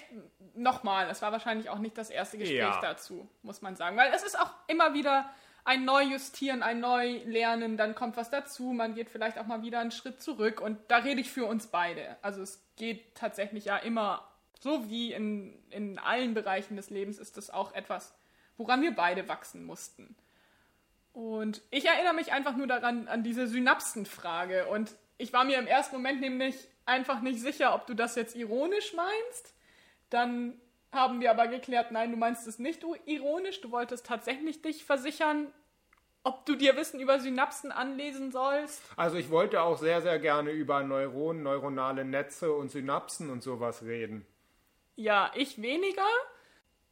[0.55, 1.11] nochmal.
[1.11, 2.81] Es war wahrscheinlich auch nicht das erste Gespräch ja.
[2.81, 3.97] dazu, muss man sagen.
[3.97, 5.29] Weil es ist auch immer wieder
[5.65, 9.91] ein Neujustieren, ein Neulernen, dann kommt was dazu, man geht vielleicht auch mal wieder einen
[9.91, 12.17] Schritt zurück und da rede ich für uns beide.
[12.23, 17.37] Also es geht tatsächlich ja immer, so wie in, in allen Bereichen des Lebens, ist
[17.37, 18.15] das auch etwas,
[18.57, 20.17] woran wir beide wachsen mussten.
[21.17, 24.67] Und ich erinnere mich einfach nur daran, an diese Synapsenfrage.
[24.67, 28.37] Und ich war mir im ersten Moment nämlich einfach nicht sicher, ob du das jetzt
[28.37, 29.55] ironisch meinst.
[30.11, 30.61] Dann
[30.93, 33.63] haben wir aber geklärt, nein, du meinst es nicht ironisch.
[33.63, 35.51] Du wolltest tatsächlich dich versichern,
[36.23, 38.83] ob du dir Wissen über Synapsen anlesen sollst.
[38.97, 43.85] Also ich wollte auch sehr, sehr gerne über Neuronen, neuronale Netze und Synapsen und sowas
[43.85, 44.27] reden.
[44.97, 46.05] Ja, ich weniger.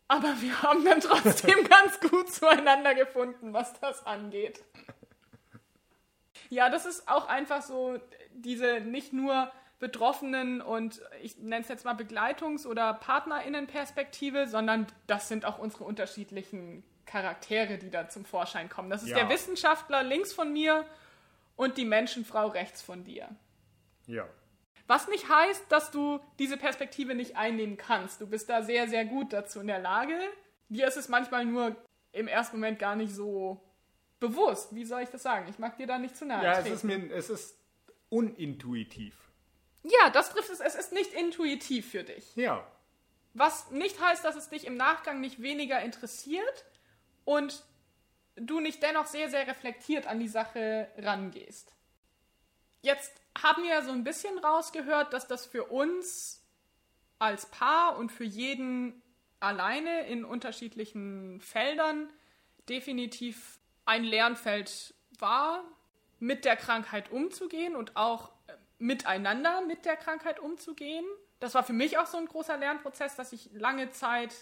[0.09, 4.63] Aber wir haben dann trotzdem ganz gut zueinander gefunden, was das angeht.
[6.51, 7.99] Ja, das ist auch einfach so
[8.33, 15.29] diese nicht nur Betroffenen und ich nenne es jetzt mal Begleitungs- oder Partnerinnenperspektive, sondern das
[15.29, 18.91] sind auch unsere unterschiedlichen Charaktere, die da zum Vorschein kommen.
[18.91, 19.17] Das ist ja.
[19.17, 20.87] der Wissenschaftler links von mir
[21.57, 23.29] und die Menschenfrau rechts von dir.
[24.07, 24.27] Ja.
[24.87, 28.21] Was nicht heißt, dass du diese Perspektive nicht einnehmen kannst.
[28.21, 30.19] Du bist da sehr, sehr gut dazu in der Lage.
[30.69, 31.77] Dir ist es manchmal nur
[32.13, 33.61] im ersten Moment gar nicht so
[34.21, 34.75] bewusst.
[34.75, 35.47] Wie soll ich das sagen?
[35.49, 36.45] Ich mag dir da nicht zu nahe.
[36.45, 37.59] Ja, es ist, mir, es ist
[38.11, 39.15] unintuitiv.
[39.83, 40.61] Ja, das trifft es.
[40.61, 42.35] Es ist nicht intuitiv für dich.
[42.37, 42.67] Ja.
[43.33, 46.65] Was nicht heißt, dass es dich im Nachgang nicht weniger interessiert
[47.25, 47.65] und
[48.37, 51.75] du nicht dennoch sehr, sehr reflektiert an die Sache rangehst.
[52.83, 56.43] Jetzt haben wir ja so ein bisschen rausgehört, dass das für uns
[57.19, 59.03] als Paar und für jeden
[59.41, 62.13] alleine in unterschiedlichen Feldern
[62.69, 65.65] definitiv ein Lernfeld war,
[66.19, 71.05] mit der Krankheit umzugehen und auch äh, miteinander mit der Krankheit umzugehen.
[71.41, 74.35] Das war für mich auch so ein großer Lernprozess, dass ich lange Zeit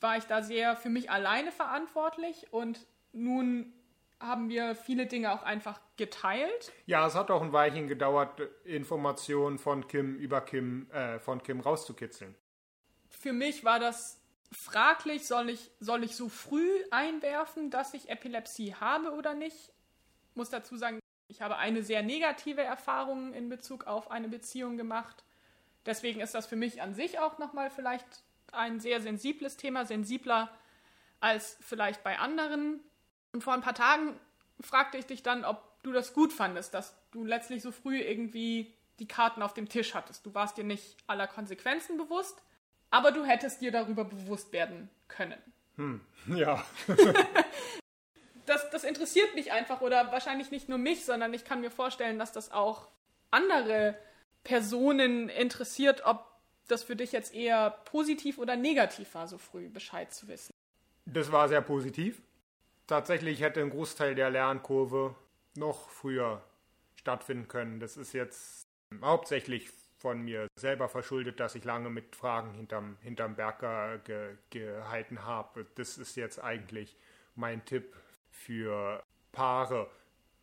[0.00, 3.72] war ich da sehr für mich alleine verantwortlich und nun
[4.20, 6.72] haben wir viele Dinge auch einfach geteilt.
[6.86, 11.60] Ja, es hat auch ein Weilchen gedauert, Informationen von Kim über Kim, äh, von Kim
[11.60, 12.34] rauszukitzeln.
[13.10, 14.20] Für mich war das
[14.52, 19.72] fraglich, soll ich, soll ich so früh einwerfen, dass ich Epilepsie habe oder nicht?
[20.30, 24.76] Ich muss dazu sagen, ich habe eine sehr negative Erfahrung in Bezug auf eine Beziehung
[24.76, 25.24] gemacht.
[25.84, 28.06] Deswegen ist das für mich an sich auch nochmal vielleicht
[28.52, 30.50] ein sehr sensibles Thema, sensibler
[31.20, 32.80] als vielleicht bei anderen.
[33.36, 34.18] Und vor ein paar Tagen
[34.62, 38.72] fragte ich dich dann, ob du das gut fandest, dass du letztlich so früh irgendwie
[38.98, 40.24] die Karten auf dem Tisch hattest.
[40.24, 42.40] Du warst dir nicht aller Konsequenzen bewusst,
[42.88, 45.36] aber du hättest dir darüber bewusst werden können.
[45.74, 46.64] Hm, ja.
[48.46, 52.18] das, das interessiert mich einfach oder wahrscheinlich nicht nur mich, sondern ich kann mir vorstellen,
[52.18, 52.88] dass das auch
[53.30, 53.98] andere
[54.44, 56.24] Personen interessiert, ob
[56.68, 60.54] das für dich jetzt eher positiv oder negativ war, so früh Bescheid zu wissen.
[61.04, 62.22] Das war sehr positiv.
[62.86, 65.14] Tatsächlich hätte ein Großteil der Lernkurve
[65.56, 66.42] noch früher
[66.94, 67.80] stattfinden können.
[67.80, 68.66] Das ist jetzt
[69.02, 75.24] hauptsächlich von mir selber verschuldet, dass ich lange mit Fragen hinterm, hinterm Berger ge, gehalten
[75.24, 75.66] habe.
[75.74, 76.96] Das ist jetzt eigentlich
[77.34, 77.94] mein Tipp
[78.30, 79.90] für Paare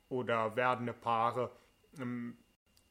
[0.10, 1.52] oder werdende Paare
[2.00, 2.38] ähm,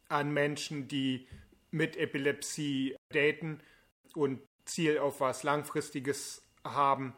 [0.09, 1.29] an Menschen, die
[1.71, 3.61] mit Epilepsie daten
[4.15, 7.15] und Ziel auf was Langfristiges haben,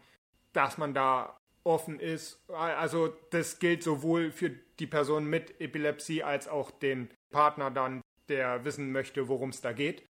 [0.52, 2.38] dass man da offen ist.
[2.50, 8.64] Also das gilt sowohl für die Person mit Epilepsie als auch den Partner dann, der
[8.64, 10.06] wissen möchte, worum es da geht.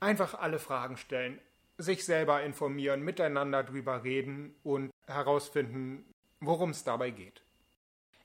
[0.00, 1.40] Einfach alle Fragen stellen,
[1.78, 6.04] sich selber informieren, miteinander drüber reden und herausfinden,
[6.40, 7.42] worum es dabei geht.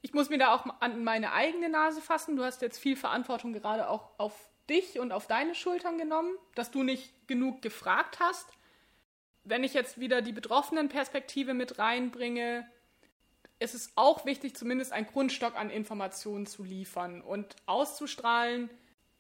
[0.02, 2.36] Ich muss mir da auch an meine eigene Nase fassen.
[2.36, 6.72] Du hast jetzt viel Verantwortung gerade auch auf dich und auf deine Schultern genommen, dass
[6.72, 8.52] du nicht genug gefragt hast
[9.44, 12.68] wenn ich jetzt wieder die betroffenen Perspektive mit reinbringe,
[13.60, 18.70] ist es auch wichtig, zumindest einen Grundstock an Informationen zu liefern und auszustrahlen,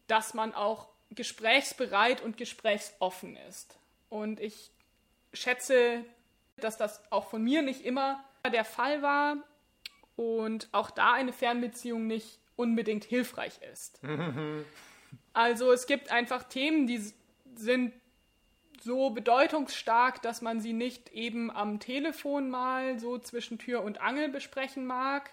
[0.07, 3.77] dass man auch gesprächsbereit und gesprächsoffen ist.
[4.09, 4.71] Und ich
[5.33, 6.03] schätze,
[6.57, 9.37] dass das auch von mir nicht immer der Fall war
[10.15, 13.99] und auch da eine Fernbeziehung nicht unbedingt hilfreich ist.
[15.33, 17.13] also es gibt einfach Themen, die
[17.55, 17.93] sind
[18.83, 24.29] so bedeutungsstark, dass man sie nicht eben am Telefon mal so zwischen Tür und Angel
[24.29, 25.31] besprechen mag.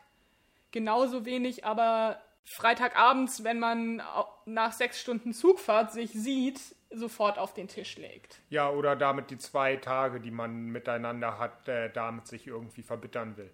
[0.71, 4.03] Genauso wenig aber Freitagabends, wenn man
[4.47, 6.61] nach sechs Stunden Zugfahrt sich sieht,
[6.91, 8.41] sofort auf den Tisch legt.
[8.51, 13.37] Ja, oder damit die zwei Tage, die man miteinander hat, äh, damit sich irgendwie verbittern
[13.37, 13.51] will.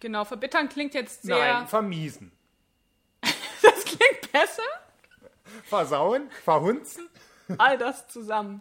[0.00, 1.36] Genau, verbittern klingt jetzt sehr.
[1.36, 2.30] Nein, vermiesen.
[3.62, 4.62] das klingt besser?
[5.64, 6.30] Versauen?
[6.42, 7.08] Verhunzen?
[7.58, 8.60] All das zusammen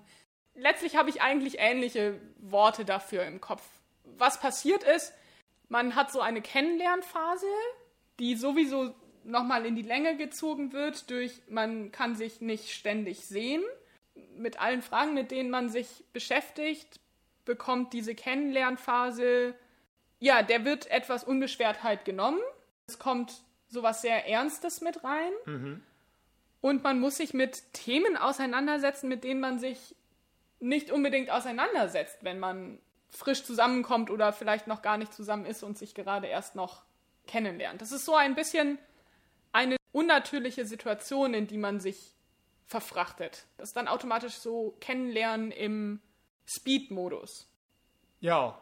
[0.56, 3.64] letztlich habe ich eigentlich ähnliche Worte dafür im Kopf.
[4.04, 5.14] Was passiert ist,
[5.70, 7.48] man hat so eine Kennenlernphase,
[8.20, 13.64] die sowieso nochmal in die Länge gezogen wird durch, man kann sich nicht ständig sehen.
[14.36, 17.00] Mit allen Fragen, mit denen man sich beschäftigt,
[17.46, 19.56] bekommt diese Kennenlernphase,
[20.20, 22.40] ja, der wird etwas Unbeschwertheit genommen.
[22.88, 23.34] Es kommt
[23.68, 25.32] sowas sehr Ernstes mit rein.
[25.46, 25.84] Mhm.
[26.62, 29.96] Und man muss sich mit Themen auseinandersetzen, mit denen man sich
[30.64, 35.78] nicht unbedingt auseinandersetzt, wenn man frisch zusammenkommt oder vielleicht noch gar nicht zusammen ist und
[35.78, 36.84] sich gerade erst noch
[37.28, 37.82] kennenlernt.
[37.82, 38.80] Das ist so ein bisschen
[39.52, 42.16] eine unnatürliche Situation, in die man sich
[42.66, 43.46] verfrachtet.
[43.58, 46.02] Das ist dann automatisch so Kennenlernen im
[46.48, 47.48] Speed-Modus.
[48.20, 48.60] Ja,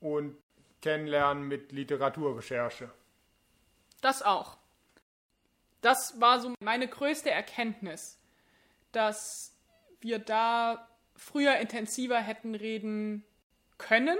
[0.00, 0.36] und
[0.80, 2.90] Kennenlernen mit Literaturrecherche.
[4.00, 4.58] Das auch.
[5.80, 8.18] Das war so meine größte Erkenntnis,
[8.92, 9.56] dass
[10.00, 13.24] wir da früher intensiver hätten reden
[13.76, 14.18] können.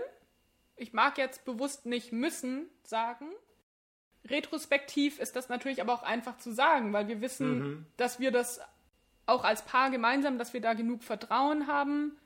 [0.76, 3.26] Ich mag jetzt bewusst nicht müssen sagen.
[4.26, 7.86] Retrospektiv ist das natürlich aber auch einfach zu sagen, weil wir wissen, mhm.
[7.96, 8.60] dass wir das
[9.26, 12.16] auch als Paar gemeinsam, dass wir da genug Vertrauen haben.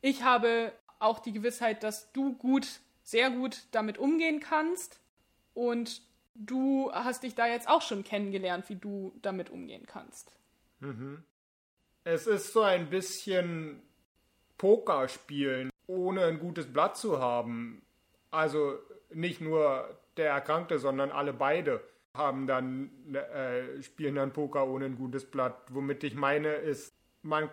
[0.00, 5.00] Ich habe auch die Gewissheit, dass du gut, sehr gut damit umgehen kannst.
[5.54, 6.02] Und
[6.34, 10.32] du hast dich da jetzt auch schon kennengelernt, wie du damit umgehen kannst.
[10.80, 11.22] Mhm.
[12.04, 13.82] Es ist so ein bisschen
[14.58, 17.82] Poker spielen, ohne ein gutes Blatt zu haben.
[18.30, 18.78] Also
[19.12, 21.82] nicht nur der Erkrankte, sondern alle beide
[22.14, 25.56] haben dann äh, spielen dann Poker ohne ein gutes Blatt.
[25.70, 26.92] Womit ich meine ist,
[27.22, 27.50] man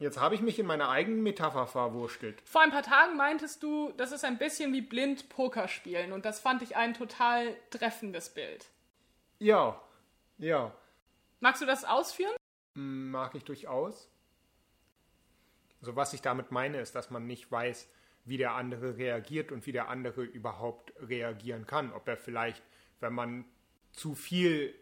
[0.00, 2.40] Jetzt habe ich mich in meiner eigenen Metapher verwurstelt.
[2.44, 6.24] Vor ein paar Tagen meintest du, das ist ein bisschen wie blind Poker spielen und
[6.24, 8.66] das fand ich ein total treffendes Bild.
[9.40, 9.80] Ja,
[10.38, 10.72] ja.
[11.40, 12.34] Magst du das ausführen?
[12.74, 14.08] Mag ich durchaus.
[15.80, 17.88] Also was ich damit meine, ist, dass man nicht weiß,
[18.24, 21.92] wie der andere reagiert und wie der andere überhaupt reagieren kann.
[21.92, 22.62] Ob er vielleicht,
[23.00, 23.44] wenn man
[23.92, 24.74] zu viel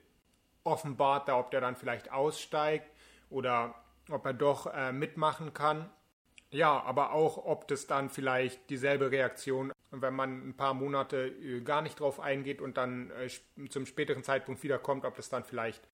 [0.65, 2.91] offenbart, ob der dann vielleicht aussteigt
[3.31, 3.75] oder
[4.11, 5.89] ob er doch äh, mitmachen kann.
[6.51, 11.61] Ja, aber auch, ob das dann vielleicht dieselbe Reaktion, wenn man ein paar Monate äh,
[11.61, 15.89] gar nicht drauf eingeht und dann äh, zum späteren Zeitpunkt wiederkommt, ob das dann vielleicht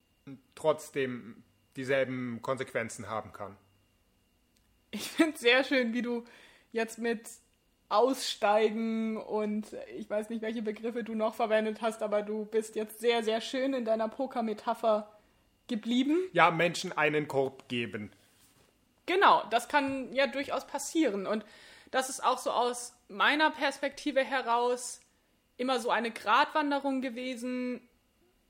[0.54, 1.42] trotzdem
[1.76, 3.56] dieselben Konsequenzen haben kann.
[4.92, 6.24] Ich finde es sehr schön, wie du
[6.70, 7.28] jetzt mit
[7.88, 9.66] Aussteigen und
[9.96, 13.40] ich weiß nicht, welche Begriffe du noch verwendet hast, aber du bist jetzt sehr, sehr
[13.40, 15.10] schön in deiner Poker-Metapher
[15.66, 16.16] geblieben.
[16.32, 18.12] Ja, Menschen einen Korb geben.
[19.06, 21.26] Genau, das kann ja durchaus passieren.
[21.26, 21.44] Und
[21.90, 25.00] das ist auch so aus meiner Perspektive heraus
[25.56, 27.86] immer so eine Gratwanderung gewesen.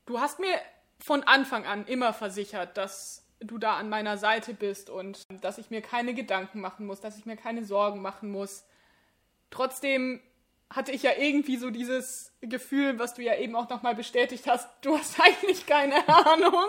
[0.05, 0.55] Du hast mir
[0.99, 5.69] von Anfang an immer versichert, dass du da an meiner Seite bist und dass ich
[5.69, 8.65] mir keine Gedanken machen muss, dass ich mir keine Sorgen machen muss.
[9.49, 10.21] Trotzdem
[10.75, 14.67] hatte ich ja irgendwie so dieses Gefühl, was du ja eben auch nochmal bestätigt hast,
[14.81, 16.65] du hast eigentlich keine Ahnung.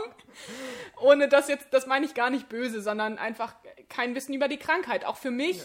[1.00, 3.54] Ohne das jetzt, das meine ich gar nicht böse, sondern einfach
[3.88, 5.04] kein Wissen über die Krankheit.
[5.04, 5.64] Auch für mich ja.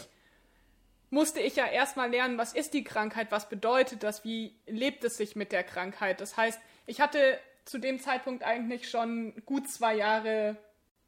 [1.10, 5.16] musste ich ja erstmal lernen, was ist die Krankheit, was bedeutet das, wie lebt es
[5.16, 6.20] sich mit der Krankheit.
[6.20, 10.56] Das heißt, ich hatte zu dem Zeitpunkt eigentlich schon gut zwei Jahre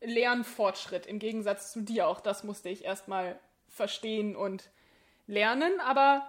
[0.02, 2.08] Lernfortschritt, im Gegensatz zu dir.
[2.08, 3.38] Auch das musste ich erstmal
[3.68, 4.70] verstehen und
[5.26, 6.28] lernen, aber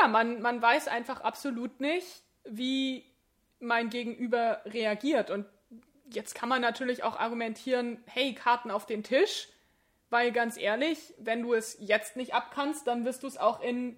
[0.00, 3.04] ja, man, man weiß einfach absolut nicht, wie
[3.60, 5.30] mein Gegenüber reagiert.
[5.30, 5.46] Und
[6.10, 9.48] jetzt kann man natürlich auch argumentieren, hey, Karten auf den Tisch,
[10.10, 13.96] weil ganz ehrlich, wenn du es jetzt nicht abkannst, dann wirst du es auch in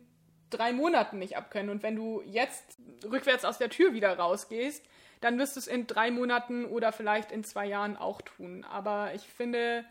[0.51, 1.71] drei Monaten nicht abkönnen.
[1.71, 4.85] Und wenn du jetzt rückwärts aus der Tür wieder rausgehst,
[5.21, 8.65] dann wirst du es in drei Monaten oder vielleicht in zwei Jahren auch tun.
[8.65, 9.85] Aber ich finde,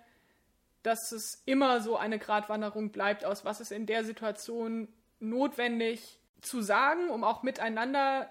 [0.84, 4.88] dass es immer so eine Gratwanderung bleibt, aus was ist in der Situation
[5.20, 8.30] notwendig zu sagen, um auch miteinander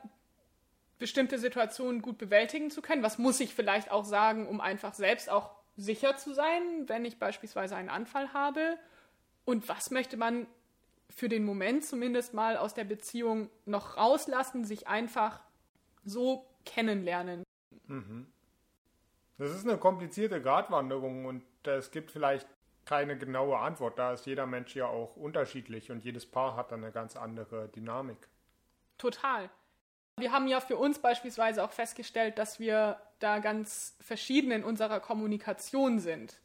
[0.99, 3.03] bestimmte Situationen gut bewältigen zu können?
[3.03, 7.19] Was muss ich vielleicht auch sagen, um einfach selbst auch sicher zu sein, wenn ich
[7.19, 8.79] beispielsweise einen Anfall habe?
[9.45, 10.47] Und was möchte man
[11.11, 15.41] für den Moment zumindest mal aus der Beziehung noch rauslassen, sich einfach
[16.05, 17.45] so kennenlernen?
[17.87, 18.27] Mhm.
[19.39, 22.47] Das ist eine komplizierte Gratwanderung und es gibt vielleicht
[22.85, 23.99] keine genaue Antwort.
[23.99, 27.69] Da ist jeder Mensch ja auch unterschiedlich und jedes Paar hat dann eine ganz andere
[27.69, 28.29] Dynamik.
[28.99, 29.51] Total.
[30.17, 35.01] Wir haben ja für uns beispielsweise auch festgestellt, dass wir da ganz verschieden in unserer
[35.01, 36.41] Kommunikation sind.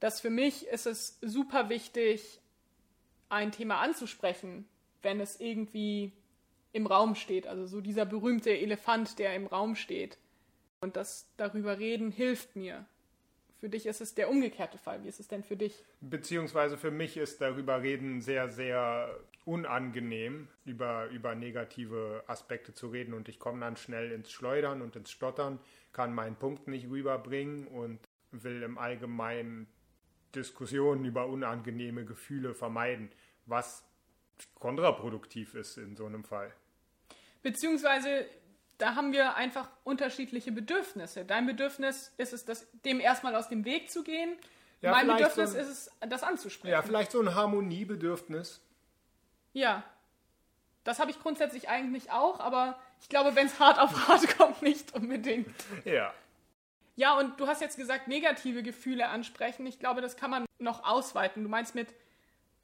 [0.00, 2.40] Dass für mich ist es super wichtig,
[3.28, 4.68] ein Thema anzusprechen,
[5.02, 6.12] wenn es irgendwie
[6.76, 7.46] im Raum steht.
[7.46, 10.18] Also so dieser berühmte Elefant, der im Raum steht.
[10.80, 12.86] Und das darüber reden hilft mir.
[13.58, 15.02] Für dich ist es der umgekehrte Fall.
[15.02, 15.82] Wie ist es denn für dich?
[16.02, 23.14] Beziehungsweise für mich ist darüber reden sehr, sehr unangenehm, über, über negative Aspekte zu reden
[23.14, 25.58] und ich komme dann schnell ins Schleudern und ins Stottern,
[25.92, 28.00] kann meinen Punkt nicht rüberbringen und
[28.32, 29.66] will im Allgemeinen
[30.34, 33.10] Diskussionen über unangenehme Gefühle vermeiden,
[33.46, 33.84] was
[34.58, 36.52] kontraproduktiv ist in so einem Fall.
[37.46, 38.26] Beziehungsweise
[38.78, 41.24] da haben wir einfach unterschiedliche Bedürfnisse.
[41.24, 44.36] Dein Bedürfnis ist es, das, dem erstmal aus dem Weg zu gehen.
[44.80, 46.72] Ja, mein Bedürfnis so ein, ist es, das anzusprechen.
[46.72, 48.60] Ja, vielleicht so ein Harmoniebedürfnis.
[49.52, 49.84] Ja.
[50.82, 54.60] Das habe ich grundsätzlich eigentlich auch, aber ich glaube, wenn es hart auf hart kommt,
[54.62, 55.54] nicht unbedingt.
[55.84, 56.12] Ja.
[56.96, 59.66] Ja, und du hast jetzt gesagt, negative Gefühle ansprechen.
[59.66, 61.44] Ich glaube, das kann man noch ausweiten.
[61.44, 61.94] Du meinst mit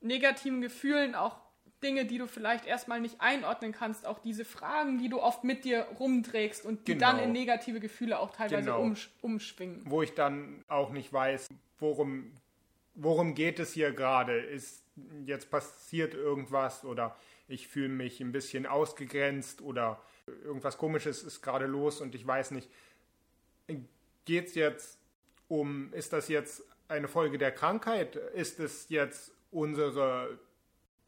[0.00, 1.38] negativen Gefühlen auch
[1.82, 5.64] Dinge, die du vielleicht erstmal nicht einordnen kannst, auch diese Fragen, die du oft mit
[5.64, 7.12] dir rumträgst und die genau.
[7.12, 8.80] dann in negative Gefühle auch teilweise genau.
[8.80, 9.82] umsch umschwingen.
[9.86, 12.32] Wo ich dann auch nicht weiß, worum,
[12.94, 14.38] worum geht es hier gerade?
[14.38, 14.84] Ist
[15.24, 17.16] jetzt passiert irgendwas oder
[17.48, 20.00] ich fühle mich ein bisschen ausgegrenzt oder
[20.44, 22.70] irgendwas Komisches ist gerade los und ich weiß nicht,
[24.24, 24.98] geht es jetzt
[25.48, 28.16] um, ist das jetzt eine Folge der Krankheit?
[28.16, 30.38] Ist es jetzt unsere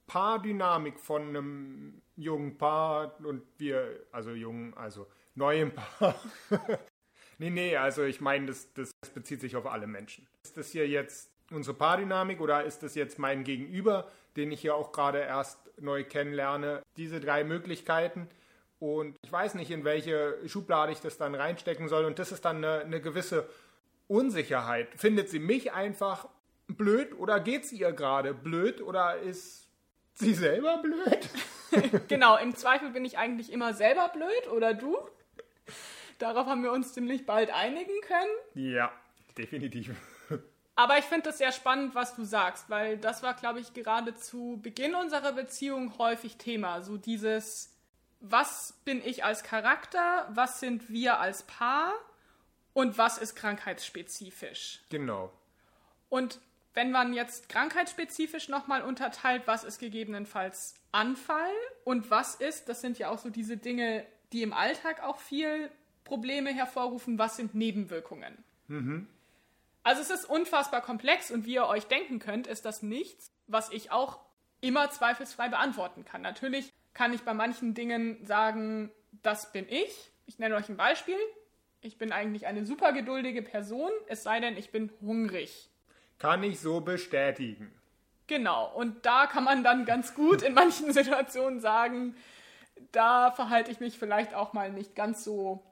[0.07, 6.15] Paardynamik von einem jungen Paar und wir, also jungen, also neuen Paar.
[7.39, 10.27] nee, nee, also ich meine, das, das bezieht sich auf alle Menschen.
[10.45, 14.75] Ist das hier jetzt unsere Paardynamik oder ist das jetzt mein Gegenüber, den ich hier
[14.75, 16.83] auch gerade erst neu kennenlerne?
[16.97, 18.29] Diese drei Möglichkeiten.
[18.79, 22.05] Und ich weiß nicht, in welche Schublade ich das dann reinstecken soll.
[22.05, 23.49] Und das ist dann eine, eine gewisse
[24.09, 24.89] Unsicherheit.
[24.97, 26.29] Findet sie mich einfach
[26.67, 29.64] blöd oder geht's ihr gerade blöd oder ist
[30.15, 31.29] sie selber blöd?
[32.09, 34.97] genau, im Zweifel bin ich eigentlich immer selber blöd oder du.
[36.19, 38.73] Darauf haben wir uns ziemlich bald einigen können.
[38.75, 38.93] Ja,
[39.37, 39.91] definitiv.
[40.77, 44.15] Aber ich finde es sehr spannend, was du sagst, weil das war, glaube ich, gerade
[44.15, 46.83] zu Beginn unserer Beziehung häufig Thema.
[46.83, 47.73] So dieses,
[48.21, 51.93] was bin ich als Charakter, was sind wir als Paar
[52.73, 54.81] und was ist krankheitsspezifisch.
[54.91, 55.33] Genau.
[56.09, 56.41] Und
[56.75, 61.53] wenn man jetzt krankheitsspezifisch nochmal unterteilt, was ist gegebenenfalls Anfall
[61.85, 65.71] und was ist, das sind ja auch so diese Dinge, die im Alltag auch viel
[66.03, 68.45] Probleme hervorrufen, was sind Nebenwirkungen.
[68.69, 69.07] Mhm.
[69.85, 73.71] Also es ist unfassbar komplex und wie ihr euch denken könnt, ist das nichts, was
[73.71, 74.19] ich auch
[74.61, 76.23] immer zweifelsfrei beantworten kann.
[76.23, 78.91] Natürlich kann ich bei manchen Dingen sagen,
[79.23, 80.11] das bin ich.
[80.27, 81.19] Ich nenne euch ein Beispiel.
[81.83, 85.69] Ich bin eigentlich eine super geduldige Person, es sei denn, ich bin hungrig.
[86.19, 87.73] Kann ich so bestätigen.
[88.27, 92.15] Genau, und da kann man dann ganz gut in manchen Situationen sagen,
[92.93, 95.63] da verhalte ich mich vielleicht auch mal nicht ganz so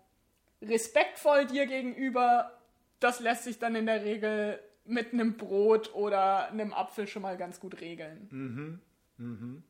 [0.61, 2.53] respektvoll dir gegenüber,
[3.01, 7.36] das lässt sich dann in der Regel mit einem Brot oder einem Apfel schon mal
[7.36, 8.28] ganz gut regeln.
[8.30, 8.80] Mhm.
[9.16, 9.62] Mhm.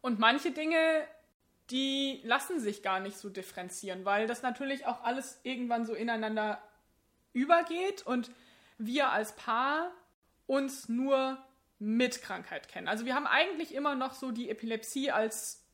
[0.00, 0.78] Und manche Dinge,
[1.70, 6.60] die lassen sich gar nicht so differenzieren, weil das natürlich auch alles irgendwann so ineinander
[7.32, 8.30] übergeht und
[8.78, 9.90] wir als Paar
[10.52, 11.38] uns nur
[11.78, 12.88] mit Krankheit kennen.
[12.88, 15.64] Also wir haben eigentlich immer noch so die Epilepsie als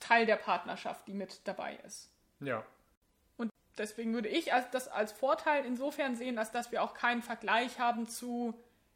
[0.00, 2.10] Teil der Partnerschaft, die mit dabei ist.
[2.40, 2.64] Ja
[3.78, 8.06] deswegen würde ich das als Vorteil insofern sehen, als dass wir auch keinen Vergleich haben
[8.08, 8.54] zu,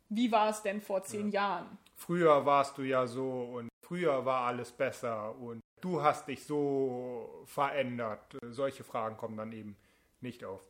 [0.09, 1.41] wie war es denn vor zehn ja.
[1.41, 1.79] Jahren.
[1.97, 7.43] Früher warst du ja so und früher war alles besser und du hast dich so
[7.47, 8.39] verändert.
[8.43, 9.77] Solche Fragen kommen dann eben
[10.21, 10.63] nicht auf.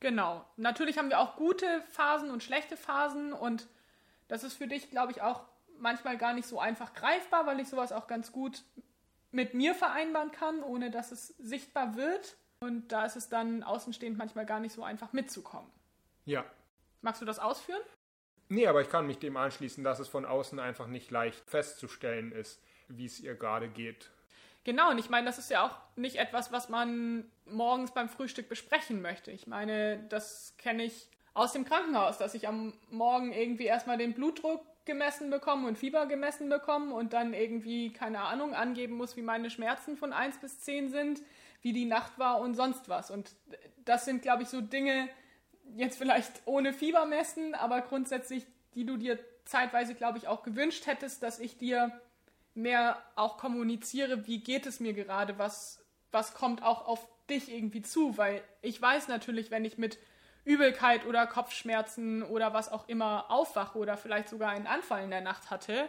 [0.00, 0.44] Genau.
[0.56, 3.66] Natürlich haben wir auch gute Phasen und schlechte Phasen und
[4.28, 5.44] das ist für dich, glaube ich, auch
[5.78, 8.62] manchmal gar nicht so einfach greifbar, weil ich sowas auch ganz gut
[9.30, 12.36] mit mir vereinbaren kann, ohne dass es sichtbar wird.
[12.60, 15.70] Und da ist es dann außenstehend manchmal gar nicht so einfach mitzukommen.
[16.24, 16.44] Ja.
[17.02, 17.80] Magst du das ausführen?
[18.48, 22.32] Nee, aber ich kann mich dem anschließen, dass es von außen einfach nicht leicht festzustellen
[22.32, 24.10] ist, wie es ihr gerade geht.
[24.64, 28.48] Genau, und ich meine, das ist ja auch nicht etwas, was man morgens beim Frühstück
[28.48, 29.30] besprechen möchte.
[29.30, 31.08] Ich meine, das kenne ich
[31.38, 36.06] aus dem Krankenhaus, dass ich am Morgen irgendwie erstmal den Blutdruck gemessen bekomme und Fieber
[36.06, 40.60] gemessen bekomme und dann irgendwie, keine Ahnung, angeben muss, wie meine Schmerzen von 1 bis
[40.60, 41.20] 10 sind
[41.62, 43.10] wie die Nacht war und sonst was.
[43.10, 43.34] Und
[43.84, 45.08] das sind, glaube ich, so Dinge,
[45.76, 50.86] jetzt vielleicht ohne Fieber messen, aber grundsätzlich, die du dir zeitweise, glaube ich, auch gewünscht
[50.86, 52.00] hättest, dass ich dir
[52.54, 57.82] mehr auch kommuniziere, wie geht es mir gerade, was, was kommt auch auf dich irgendwie
[57.82, 59.98] zu, weil ich weiß natürlich, wenn ich mit
[60.48, 65.20] Übelkeit oder Kopfschmerzen oder was auch immer aufwache oder vielleicht sogar einen Anfall in der
[65.20, 65.88] Nacht hatte,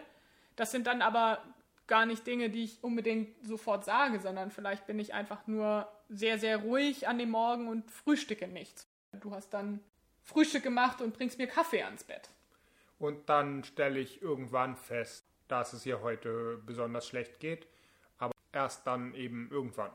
[0.57, 1.41] das sind dann aber
[1.87, 6.37] gar nicht Dinge, die ich unbedingt sofort sage, sondern vielleicht bin ich einfach nur sehr,
[6.37, 8.85] sehr ruhig an dem Morgen und frühstücke nichts.
[9.13, 9.79] Du hast dann
[10.23, 12.29] Frühstück gemacht und bringst mir Kaffee ans Bett.
[12.99, 17.65] Und dann stelle ich irgendwann fest, dass es ihr heute besonders schlecht geht,
[18.17, 19.91] aber erst dann eben irgendwann.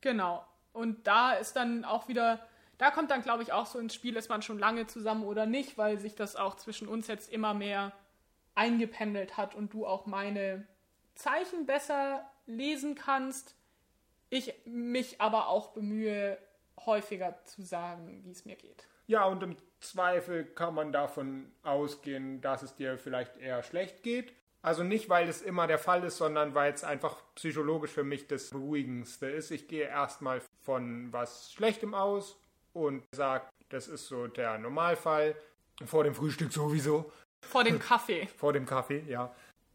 [0.00, 0.44] Genau.
[0.72, 2.44] Und da ist dann auch wieder,
[2.78, 5.46] da kommt dann, glaube ich, auch so ins Spiel, ist man schon lange zusammen oder
[5.46, 7.92] nicht, weil sich das auch zwischen uns jetzt immer mehr
[8.54, 10.66] eingependelt hat und du auch meine
[11.14, 13.54] Zeichen besser lesen kannst.
[14.28, 16.38] Ich mich aber auch bemühe,
[16.84, 18.86] häufiger zu sagen, wie es mir geht.
[19.06, 24.32] Ja, und im Zweifel kann man davon ausgehen, dass es dir vielleicht eher schlecht geht.
[24.62, 28.26] Also nicht, weil es immer der Fall ist, sondern weil es einfach psychologisch für mich
[28.26, 29.52] das Beruhigendste ist.
[29.52, 32.36] Ich gehe erstmal von was Schlechtem aus
[32.76, 35.34] und sage, das ist so der Normalfall.
[35.84, 37.10] Vor dem Frühstück sowieso.
[37.42, 38.26] Vor dem Kaffee.
[38.36, 39.34] Vor dem Kaffee, ja.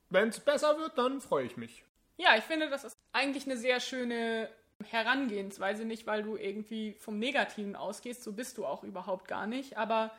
[0.09, 1.83] Wenn es besser wird, dann freue ich mich.
[2.17, 4.49] Ja, ich finde, das ist eigentlich eine sehr schöne
[4.89, 5.85] Herangehensweise.
[5.85, 10.11] Nicht, weil du irgendwie vom Negativen ausgehst, so bist du auch überhaupt gar nicht, aber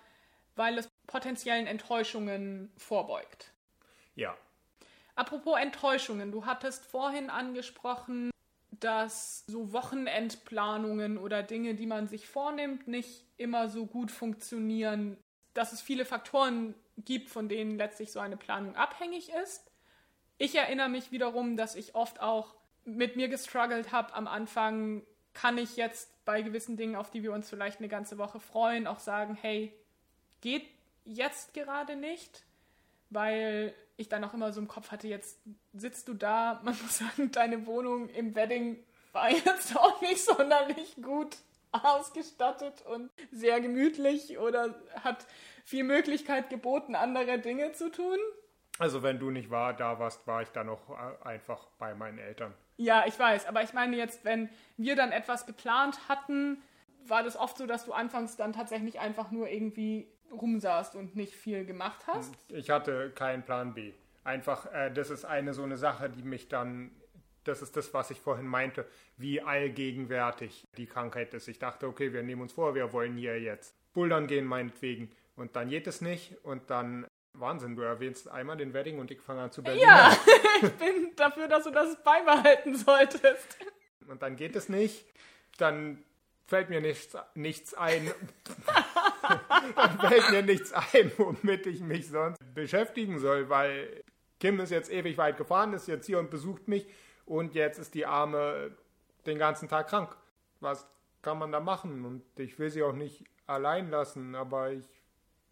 [0.57, 3.53] weil es potenziellen Enttäuschungen vorbeugt.
[4.15, 4.37] Ja.
[5.15, 8.32] Apropos Enttäuschungen, du hattest vorhin angesprochen,
[8.83, 15.17] dass so Wochenendplanungen oder Dinge, die man sich vornimmt, nicht immer so gut funktionieren,
[15.55, 19.71] dass es viele Faktoren gibt, von denen letztlich so eine Planung abhängig ist.
[20.39, 22.55] Ich erinnere mich wiederum, dass ich oft auch
[22.85, 25.03] mit mir gestruggelt habe am Anfang,
[25.35, 28.87] kann ich jetzt bei gewissen Dingen, auf die wir uns vielleicht eine ganze Woche freuen,
[28.87, 29.73] auch sagen, hey,
[30.41, 30.67] geht
[31.05, 32.45] jetzt gerade nicht,
[33.13, 35.41] weil ich dann auch immer so im Kopf hatte, jetzt
[35.73, 38.79] sitzt du da, man muss sagen, deine Wohnung im Wedding
[39.13, 41.37] war jetzt auch nicht sonderlich gut
[41.73, 45.27] ausgestattet und sehr gemütlich oder hat
[45.65, 48.19] viel Möglichkeit geboten, andere Dinge zu tun.
[48.79, 52.19] Also wenn du nicht war, da warst, war ich dann noch äh, einfach bei meinen
[52.19, 52.53] Eltern.
[52.77, 56.63] Ja, ich weiß, aber ich meine jetzt, wenn wir dann etwas geplant hatten,
[57.07, 61.35] war das oft so, dass du anfangs dann tatsächlich einfach nur irgendwie rumsaßt und nicht
[61.35, 62.35] viel gemacht hast?
[62.49, 63.93] Ich hatte keinen Plan B.
[64.25, 66.91] Einfach, äh, das ist eine so eine Sache, die mich dann,
[67.45, 71.49] das ist das, was ich vorhin meinte, wie allgegenwärtig die Krankheit ist.
[71.49, 75.11] Ich dachte, okay, wir nehmen uns vor, wir wollen hier jetzt bouldern gehen, meinetwegen.
[75.37, 79.21] Und dann geht es nicht und dann Wahnsinn, du erwähnst einmal den Wedding und ich
[79.21, 79.83] fange an zu Berlin.
[79.83, 80.17] Ja,
[80.63, 83.59] ich bin dafür, dass du das beibehalten solltest.
[84.07, 85.07] Und dann geht es nicht.
[85.59, 86.03] Dann
[86.47, 88.13] fällt mir nichts, nichts ein.
[89.23, 94.03] dann fällt mir nichts ein, womit ich mich sonst beschäftigen soll, weil
[94.41, 96.87] Kim ist jetzt ewig weit gefahren, ist jetzt hier und besucht mich
[97.27, 98.77] und jetzt ist die Arme
[99.27, 100.17] den ganzen Tag krank.
[100.61, 100.87] Was
[101.23, 102.05] kann man da machen?
[102.05, 104.87] Und ich will sie auch nicht allein lassen, aber ich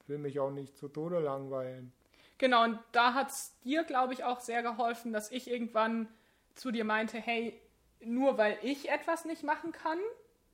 [0.06, 1.92] will mich auch nicht zu Tode langweilen.
[2.38, 6.08] Genau, und da hat es dir, glaube ich, auch sehr geholfen, dass ich irgendwann
[6.54, 7.60] zu dir meinte, hey,
[8.02, 9.98] nur weil ich etwas nicht machen kann,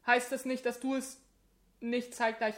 [0.06, 1.22] heißt das nicht, dass du es
[1.80, 2.54] nicht zeitgleich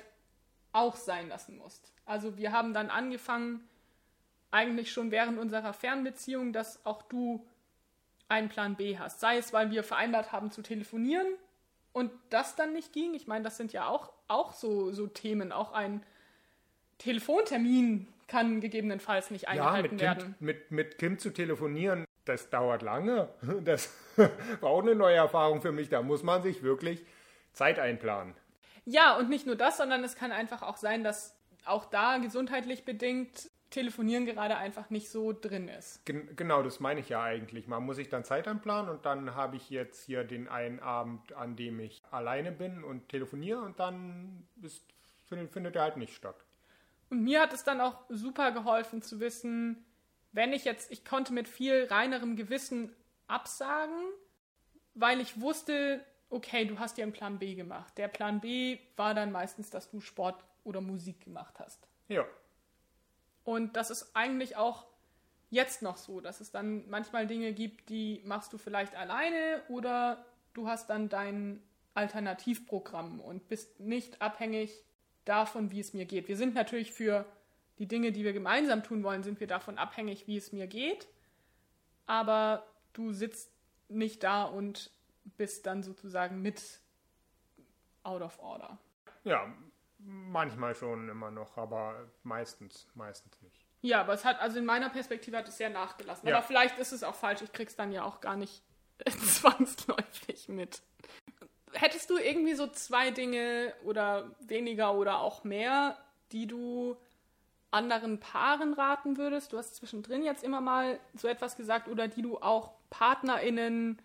[0.73, 1.93] auch sein lassen musst.
[2.05, 3.69] Also wir haben dann angefangen,
[4.51, 7.47] eigentlich schon während unserer Fernbeziehung, dass auch du
[8.29, 9.21] einen Plan B hast.
[9.21, 11.27] Sei es, weil wir vereinbart haben zu telefonieren
[11.93, 13.15] und das dann nicht ging.
[13.15, 15.53] Ich meine, das sind ja auch, auch so, so Themen.
[15.53, 16.03] Auch ein
[16.99, 22.83] Telefontermin kann gegebenenfalls nicht eingehalten ja, mit Kim, Mit, mit Kim zu telefonieren, das dauert
[22.83, 23.29] lange.
[23.65, 23.95] Das
[24.61, 25.89] war auch eine neue Erfahrung für mich.
[25.89, 27.05] Da muss man sich wirklich
[27.53, 28.35] Zeit einplanen.
[28.91, 31.37] Ja, und nicht nur das, sondern es kann einfach auch sein, dass
[31.67, 36.07] auch da gesundheitlich bedingt Telefonieren gerade einfach nicht so drin ist.
[36.07, 37.67] Gen genau, das meine ich ja eigentlich.
[37.67, 41.35] Man muss sich dann Zeit einplanen und dann habe ich jetzt hier den einen Abend,
[41.35, 44.83] an dem ich alleine bin und telefoniere und dann ist,
[45.27, 46.47] findet, findet er halt nicht statt.
[47.11, 49.85] Und mir hat es dann auch super geholfen zu wissen,
[50.33, 54.01] wenn ich jetzt, ich konnte mit viel reinerem Gewissen absagen,
[54.95, 57.97] weil ich wusste, okay, du hast dir einen Plan B gemacht.
[57.97, 61.87] Der Plan B war dann meistens, dass du Sport oder Musik gemacht hast.
[62.09, 62.27] Ja.
[63.45, 64.87] Und das ist eigentlich auch
[65.51, 70.25] jetzt noch so, dass es dann manchmal Dinge gibt, die machst du vielleicht alleine oder
[70.53, 71.63] du hast dann dein
[71.95, 74.85] Alternativprogramm und bist nicht abhängig
[75.25, 76.29] davon, wie es mir geht.
[76.29, 77.25] Wir sind natürlich für
[77.79, 81.07] die Dinge, die wir gemeinsam tun wollen, sind wir davon abhängig, wie es mir geht.
[82.07, 83.51] Aber du sitzt
[83.89, 84.91] nicht da und
[85.37, 86.81] bist dann sozusagen mit
[88.03, 88.79] out of order.
[89.25, 89.53] Ja,
[89.99, 93.65] manchmal schon immer noch, aber meistens, meistens nicht.
[93.81, 96.29] Ja, aber es hat, also in meiner Perspektive hat es sehr nachgelassen.
[96.29, 96.37] Ja.
[96.37, 98.63] Aber vielleicht ist es auch falsch, ich krieg's dann ja auch gar nicht
[99.07, 100.83] zwangsläufig mit.
[101.73, 105.99] Hättest du irgendwie so zwei Dinge oder weniger oder auch mehr,
[106.33, 106.97] die du
[107.71, 109.53] anderen Paaren raten würdest?
[109.53, 114.01] Du hast zwischendrin jetzt immer mal so etwas gesagt oder die du auch PartnerInnen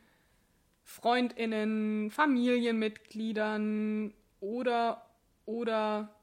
[0.83, 5.05] Freundinnen, Familienmitgliedern oder
[5.45, 6.13] oder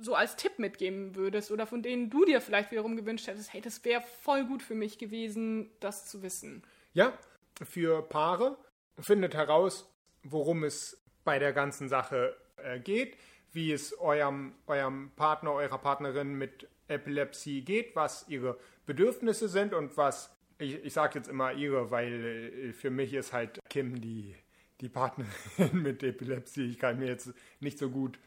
[0.00, 3.60] so als Tipp mitgeben würdest oder von denen du dir vielleicht wiederum gewünscht hättest, hey,
[3.60, 6.62] das wäre voll gut für mich gewesen, das zu wissen.
[6.94, 7.12] Ja,
[7.62, 8.56] für Paare
[8.98, 9.88] findet heraus,
[10.22, 13.16] worum es bei der ganzen Sache äh, geht,
[13.52, 19.96] wie es eurem, eurem Partner, eurer Partnerin mit Epilepsie geht, was ihre Bedürfnisse sind und
[19.96, 24.34] was ich, ich sage jetzt immer ihre, weil äh, für mich ist halt Kim die,
[24.80, 25.32] die Partnerin
[25.72, 26.66] mit Epilepsie.
[26.68, 28.18] Ich kann mir jetzt nicht so gut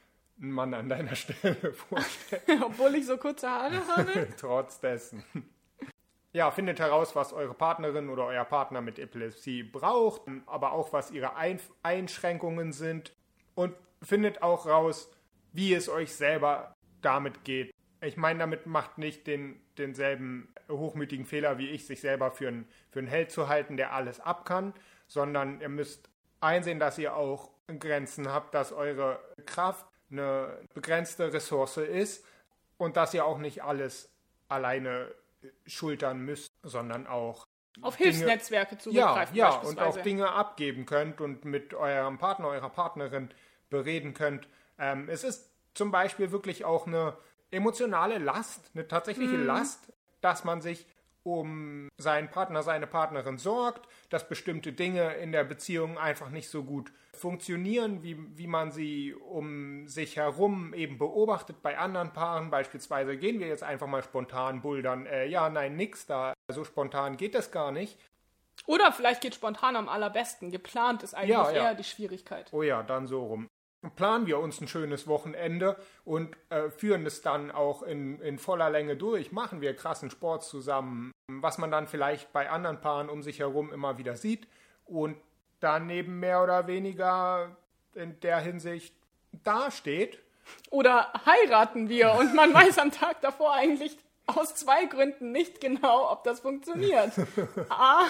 [0.41, 2.63] einen Mann an deiner Stelle vorstellen.
[2.63, 4.27] Obwohl ich so kurze Haare habe?
[4.37, 5.23] Trotz dessen.
[6.33, 11.09] Ja, findet heraus, was eure Partnerin oder euer Partner mit Epilepsie braucht, aber auch was
[11.09, 13.13] ihre Ein Einschränkungen sind
[13.55, 13.73] und
[14.03, 15.11] findet auch raus,
[15.53, 17.73] wie es euch selber damit geht.
[18.01, 22.67] Ich meine, damit macht nicht den, denselben hochmütigen Fehler wie ich, sich selber für einen,
[22.91, 24.73] für einen Held zu halten, der alles ab kann,
[25.07, 31.77] sondern ihr müsst einsehen, dass ihr auch Grenzen habt, dass eure Kraft eine begrenzte Ressource
[31.77, 32.25] ist
[32.77, 34.09] und dass ihr auch nicht alles
[34.47, 35.11] alleine
[35.65, 37.45] schultern müsst, sondern auch
[37.81, 39.35] auf Dinge, Hilfsnetzwerke zugreifen.
[39.35, 43.29] Ja, ja und auch Dinge abgeben könnt und mit eurem Partner, eurer Partnerin
[43.69, 44.47] bereden könnt.
[44.79, 47.17] Ähm, es ist zum Beispiel wirklich auch eine
[47.51, 49.45] emotionale Last, eine tatsächliche mhm.
[49.45, 50.85] Last, dass man sich
[51.27, 56.63] um seinen Partner, seine Partnerin sorgt, dass bestimmte Dinge in der Beziehung einfach nicht so
[56.63, 62.49] gut funktionieren, wie, wie man sie um sich herum eben beobachtet bei anderen Paaren.
[62.49, 65.05] Beispielsweise gehen wir jetzt einfach mal spontan bouldern.
[65.05, 66.33] Äh, ja, nein, nix da.
[66.49, 67.99] So spontan geht das gar nicht.
[68.65, 70.49] Oder vielleicht geht spontan am allerbesten.
[70.49, 71.63] Geplant ist eigentlich ja, ja.
[71.63, 72.47] eher die Schwierigkeit.
[72.53, 73.47] Oh ja, dann so rum.
[73.95, 78.69] Planen wir uns ein schönes Wochenende und äh, führen es dann auch in, in voller
[78.69, 83.21] Länge durch, machen wir krassen Sport zusammen, was man dann vielleicht bei anderen Paaren um
[83.21, 84.47] sich herum immer wieder sieht
[84.85, 85.17] und
[85.59, 87.55] daneben mehr oder weniger
[87.93, 88.95] in der Hinsicht
[89.43, 90.19] dasteht.
[90.69, 93.97] Oder heiraten wir und man weiß am Tag davor eigentlich
[94.27, 97.11] aus zwei Gründen nicht genau, ob das funktioniert.
[97.69, 98.05] A,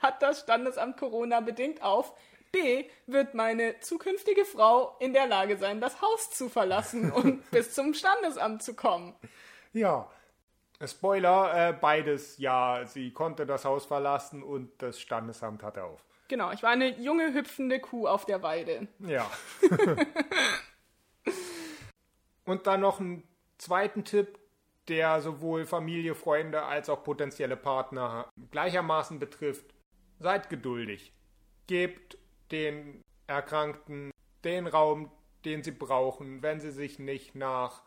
[0.00, 2.12] hat das Standesamt Corona bedingt auf.
[2.52, 7.74] B, wird meine zukünftige Frau in der Lage sein, das Haus zu verlassen und bis
[7.74, 9.14] zum Standesamt zu kommen.
[9.72, 10.08] Ja,
[10.86, 12.84] Spoiler, äh, beides ja.
[12.84, 16.04] Sie konnte das Haus verlassen und das Standesamt hatte auf.
[16.28, 18.86] Genau, ich war eine junge, hüpfende Kuh auf der Weide.
[19.00, 19.28] Ja.
[22.44, 23.26] und dann noch einen
[23.56, 24.38] zweiten Tipp,
[24.88, 29.74] der sowohl Familie, Freunde als auch potenzielle Partner gleichermaßen betrifft.
[30.20, 31.12] Seid geduldig.
[31.66, 32.18] Gebt
[32.50, 34.10] den Erkrankten
[34.44, 35.10] den Raum,
[35.44, 37.82] den sie brauchen, wenn sie sich nicht nach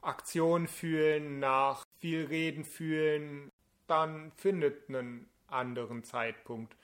[0.00, 3.50] Aktion fühlen, nach viel Reden fühlen,
[3.86, 6.76] dann findet einen anderen Zeitpunkt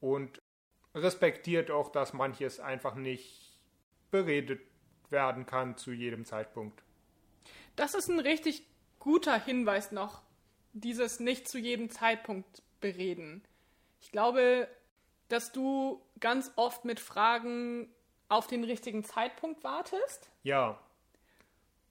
[0.00, 0.40] und
[0.94, 3.60] respektiert auch, dass manches einfach nicht
[4.10, 4.60] beredet
[5.10, 6.82] werden kann zu jedem Zeitpunkt.
[7.76, 8.66] Das ist ein richtig
[8.98, 10.22] guter Hinweis noch,
[10.72, 13.42] dieses nicht zu jedem Zeitpunkt bereden.
[14.00, 14.68] Ich glaube,
[15.28, 17.92] dass du ganz oft mit Fragen
[18.28, 20.30] auf den richtigen Zeitpunkt wartest.
[20.42, 20.78] Ja.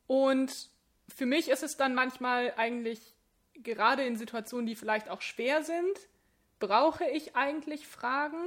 [0.07, 0.69] Und
[1.07, 3.15] für mich ist es dann manchmal eigentlich,
[3.55, 5.97] gerade in Situationen, die vielleicht auch schwer sind,
[6.59, 8.45] brauche ich eigentlich Fragen.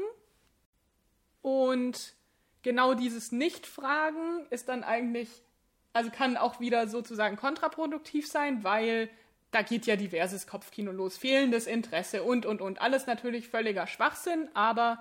[1.43, 2.15] Und
[2.63, 5.43] genau dieses Nicht-Fragen ist dann eigentlich,
[5.93, 9.11] also kann auch wieder sozusagen kontraproduktiv sein, weil
[9.51, 12.81] da geht ja diverses Kopfkino los, fehlendes Interesse und, und, und.
[12.81, 14.99] Alles natürlich völliger Schwachsinn, aber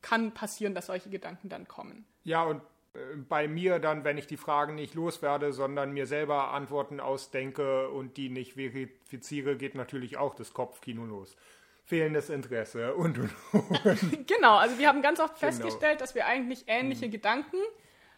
[0.00, 2.04] kann passieren, dass solche Gedanken dann kommen.
[2.24, 2.60] Ja, und
[2.94, 7.88] äh, bei mir dann, wenn ich die Fragen nicht loswerde, sondern mir selber Antworten ausdenke
[7.90, 11.36] und die nicht verifiziere, geht natürlich auch das Kopfkino los.
[11.84, 14.26] Fehlendes Interesse und, und, und.
[14.26, 15.52] genau, also wir haben ganz oft genau.
[15.52, 17.12] festgestellt, dass wir eigentlich ähnliche mhm.
[17.12, 17.56] Gedanken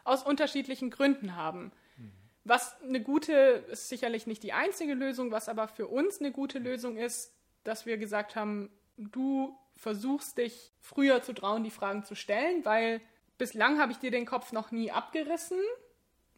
[0.05, 1.73] aus unterschiedlichen Gründen haben.
[2.45, 3.33] Was eine gute,
[3.71, 7.33] ist sicherlich nicht die einzige Lösung, was aber für uns eine gute Lösung ist,
[7.65, 13.01] dass wir gesagt haben, du versuchst dich früher zu trauen, die Fragen zu stellen, weil
[13.39, 15.59] bislang habe ich dir den Kopf noch nie abgerissen.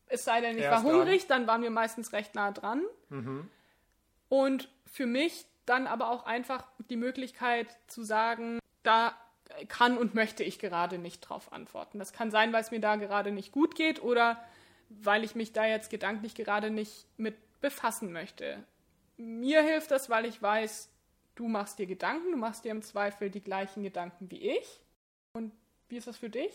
[0.06, 1.40] Es sei denn, ich Erst war hungrig, dran.
[1.40, 2.82] dann waren wir meistens recht nah dran.
[3.08, 3.50] Mhm.
[4.28, 9.16] Und für mich dann aber auch einfach die Möglichkeit zu sagen, da
[9.68, 11.98] kann und möchte ich gerade nicht drauf antworten.
[11.98, 14.42] Das kann sein, weil es mir da gerade nicht gut geht oder
[14.88, 18.64] weil ich mich da jetzt gedanklich gerade nicht mit befassen möchte.
[19.16, 20.90] Mir hilft das, weil ich weiß,
[21.34, 24.80] du machst dir Gedanken, du machst dir im Zweifel die gleichen Gedanken wie ich.
[25.32, 25.52] Und
[25.88, 26.52] wie ist das für dich?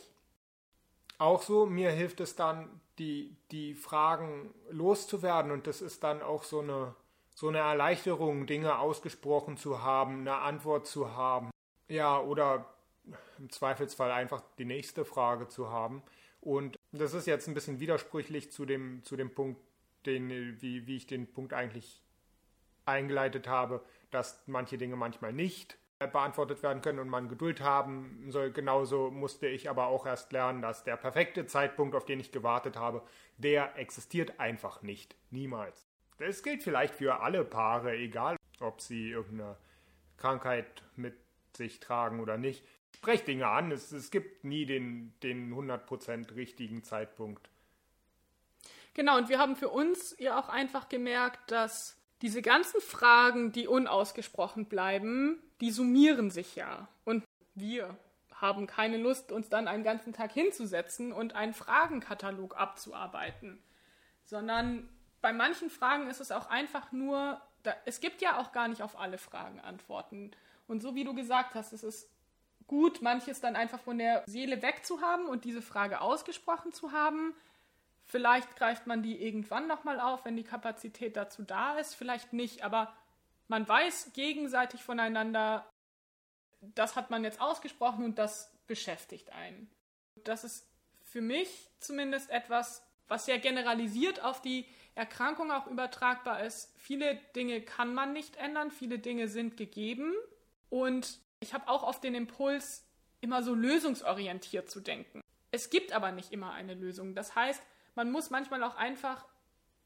[1.17, 6.43] Auch so, mir hilft es dann, die, die Fragen loszuwerden und das ist dann auch
[6.43, 6.95] so eine,
[7.36, 11.51] so eine Erleichterung, Dinge ausgesprochen zu haben, eine Antwort zu haben.
[11.88, 12.65] Ja, oder
[13.38, 16.03] im Zweifelsfall einfach die nächste Frage zu haben.
[16.41, 19.61] Und das ist jetzt ein bisschen widersprüchlich zu dem, zu dem Punkt,
[20.05, 20.29] den,
[20.61, 22.01] wie, wie ich den Punkt eigentlich
[22.85, 25.77] eingeleitet habe, dass manche Dinge manchmal nicht
[26.07, 28.51] beantwortet werden können und man Geduld haben soll.
[28.51, 32.75] Genauso musste ich aber auch erst lernen, dass der perfekte Zeitpunkt, auf den ich gewartet
[32.75, 33.03] habe,
[33.37, 35.15] der existiert einfach nicht.
[35.29, 35.87] Niemals.
[36.17, 39.57] Das gilt vielleicht für alle Paare, egal ob sie irgendeine
[40.17, 41.15] Krankheit mit
[41.55, 42.65] sich tragen oder nicht
[43.01, 43.71] spreche Dinge an.
[43.71, 47.49] Es, es gibt nie den, den 100% richtigen Zeitpunkt.
[48.93, 53.67] Genau, und wir haben für uns ja auch einfach gemerkt, dass diese ganzen Fragen, die
[53.67, 56.87] unausgesprochen bleiben, die summieren sich ja.
[57.03, 57.23] Und
[57.55, 57.97] wir
[58.35, 63.63] haben keine Lust, uns dann einen ganzen Tag hinzusetzen und einen Fragenkatalog abzuarbeiten.
[64.25, 64.87] Sondern
[65.21, 68.83] bei manchen Fragen ist es auch einfach nur, da, es gibt ja auch gar nicht
[68.83, 70.29] auf alle Fragen Antworten.
[70.67, 72.07] Und so wie du gesagt hast, es ist
[72.68, 77.34] gut, manches dann einfach von der Seele wegzuhaben und diese Frage ausgesprochen zu haben.
[78.05, 82.64] Vielleicht greift man die irgendwann nochmal auf, wenn die Kapazität dazu da ist, vielleicht nicht,
[82.64, 82.93] aber
[83.47, 85.66] man weiß gegenseitig voneinander,
[86.62, 89.70] das hat man jetzt ausgesprochen und das beschäftigt einen.
[90.24, 90.68] Das ist
[91.03, 96.74] für mich zumindest etwas, was sehr generalisiert auf die Erkrankung auch übertragbar ist.
[96.78, 100.14] Viele Dinge kann man nicht ändern, viele Dinge sind gegeben
[100.70, 102.85] und ich habe auch oft den Impuls,
[103.19, 105.21] immer so lösungsorientiert zu denken.
[105.51, 107.13] Es gibt aber nicht immer eine Lösung.
[107.13, 107.61] Das heißt,
[107.95, 109.25] man muss manchmal auch einfach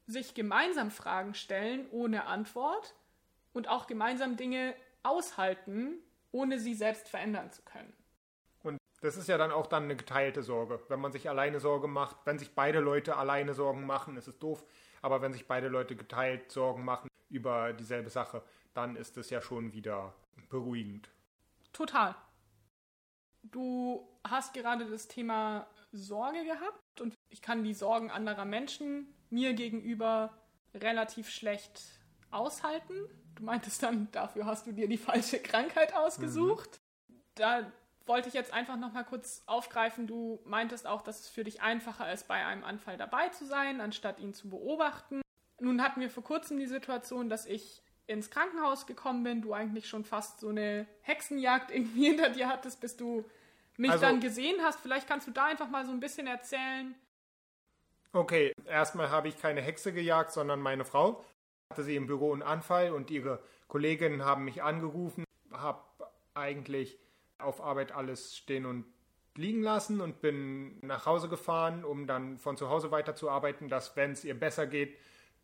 [0.06, 2.94] sich gemeinsam Fragen stellen ohne Antwort
[3.52, 5.98] und auch gemeinsam Dinge aushalten,
[6.30, 7.92] ohne sie selbst verändern zu können.
[8.62, 10.80] Und Das ist ja dann auch dann eine geteilte Sorge.
[10.88, 14.38] Wenn man sich alleine Sorge macht, wenn sich beide Leute alleine Sorgen machen, ist es
[14.38, 14.64] doof.
[15.02, 18.42] Aber wenn sich beide Leute geteilt Sorgen machen über dieselbe Sache,
[18.74, 20.14] dann ist es ja schon wieder
[20.48, 21.10] beruhigend.
[21.76, 22.14] Total.
[23.42, 29.52] Du hast gerade das Thema Sorge gehabt und ich kann die Sorgen anderer Menschen mir
[29.52, 30.32] gegenüber
[30.72, 31.82] relativ schlecht
[32.30, 32.94] aushalten.
[33.34, 36.80] Du meintest dann, dafür hast du dir die falsche Krankheit ausgesucht.
[37.08, 37.14] Mhm.
[37.34, 37.70] Da
[38.06, 40.06] wollte ich jetzt einfach noch mal kurz aufgreifen.
[40.06, 43.82] Du meintest auch, dass es für dich einfacher ist, bei einem Anfall dabei zu sein,
[43.82, 45.20] anstatt ihn zu beobachten.
[45.60, 49.88] Nun hatten wir vor kurzem die Situation, dass ich ins Krankenhaus gekommen bin, du eigentlich
[49.88, 53.24] schon fast so eine Hexenjagd irgendwie hinter dir hattest, bis du
[53.76, 54.80] mich also, dann gesehen hast.
[54.80, 56.94] Vielleicht kannst du da einfach mal so ein bisschen erzählen.
[58.12, 61.24] Okay, erstmal habe ich keine Hexe gejagt, sondern meine Frau.
[61.70, 65.82] Hatte sie im Büro einen Anfall und ihre Kolleginnen haben mich angerufen, habe
[66.34, 66.98] eigentlich
[67.38, 68.86] auf Arbeit alles stehen und
[69.36, 74.12] liegen lassen und bin nach Hause gefahren, um dann von zu Hause weiterzuarbeiten, dass wenn
[74.12, 74.96] es ihr besser geht,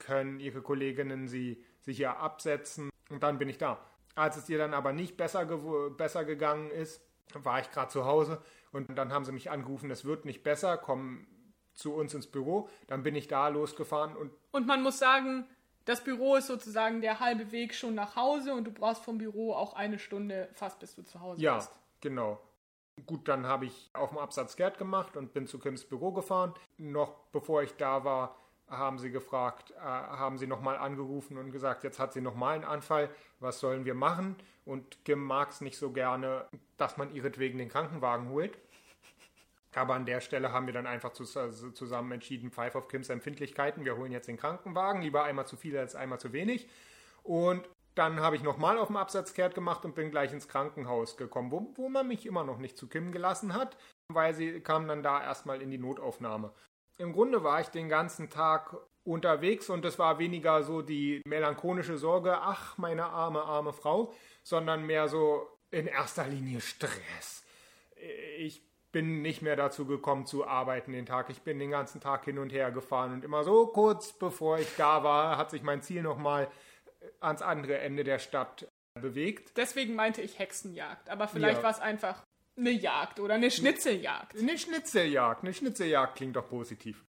[0.03, 3.79] können ihre Kolleginnen sie sich ja absetzen und dann bin ich da.
[4.15, 5.47] Als es ihr dann aber nicht besser,
[5.91, 7.01] besser gegangen ist,
[7.35, 8.43] war ich gerade zu Hause
[8.73, 11.27] und dann haben sie mich angerufen, es wird nicht besser, komm
[11.75, 12.69] zu uns ins Büro.
[12.87, 14.33] Dann bin ich da losgefahren und.
[14.51, 15.47] Und man muss sagen,
[15.85, 19.55] das Büro ist sozusagen der halbe Weg schon nach Hause und du brauchst vom Büro
[19.55, 21.71] auch eine Stunde fast, bis du zu Hause ja, bist.
[21.71, 22.41] Ja, genau.
[23.07, 26.55] Gut, dann habe ich auf dem Absatz Gerd gemacht und bin zu Kims Büro gefahren.
[26.77, 28.37] Noch bevor ich da war,
[28.73, 32.65] haben sie gefragt, äh, haben sie nochmal angerufen und gesagt, jetzt hat sie nochmal einen
[32.65, 33.11] Anfall,
[33.41, 34.37] was sollen wir machen?
[34.65, 36.47] Und Kim mag es nicht so gerne,
[36.77, 38.59] dass man ihretwegen den Krankenwagen holt.
[39.75, 43.97] Aber an der Stelle haben wir dann einfach zusammen entschieden, Pfeif auf Kims Empfindlichkeiten, wir
[43.97, 46.69] holen jetzt den Krankenwagen, lieber einmal zu viel als einmal zu wenig.
[47.23, 51.17] Und dann habe ich nochmal auf dem Absatz kehrt gemacht und bin gleich ins Krankenhaus
[51.17, 53.77] gekommen, wo, wo man mich immer noch nicht zu Kim gelassen hat,
[54.09, 56.53] weil sie kam dann da erstmal in die Notaufnahme.
[56.99, 61.99] Im Grunde war ich den ganzen Tag unterwegs und es war weniger so die melancholische
[61.99, 64.13] Sorge, ach, meine arme, arme Frau,
[64.43, 67.45] sondern mehr so in erster Linie Stress.
[68.39, 68.63] Ich
[68.93, 71.31] bin nicht mehr dazu gekommen zu arbeiten den Tag.
[71.31, 74.69] Ich bin den ganzen Tag hin und her gefahren und immer so kurz bevor ich
[74.77, 76.49] da war, hat sich mein Ziel nochmal
[77.21, 78.69] ans andere Ende der Stadt
[79.01, 79.57] bewegt.
[79.57, 81.63] Deswegen meinte ich Hexenjagd, aber vielleicht ja.
[81.65, 82.23] war es einfach
[82.63, 84.39] eine Jagd oder eine Schnitzeljagd.
[84.39, 87.05] Eine Schnitzeljagd, eine Schnitzeljagd klingt doch positiv.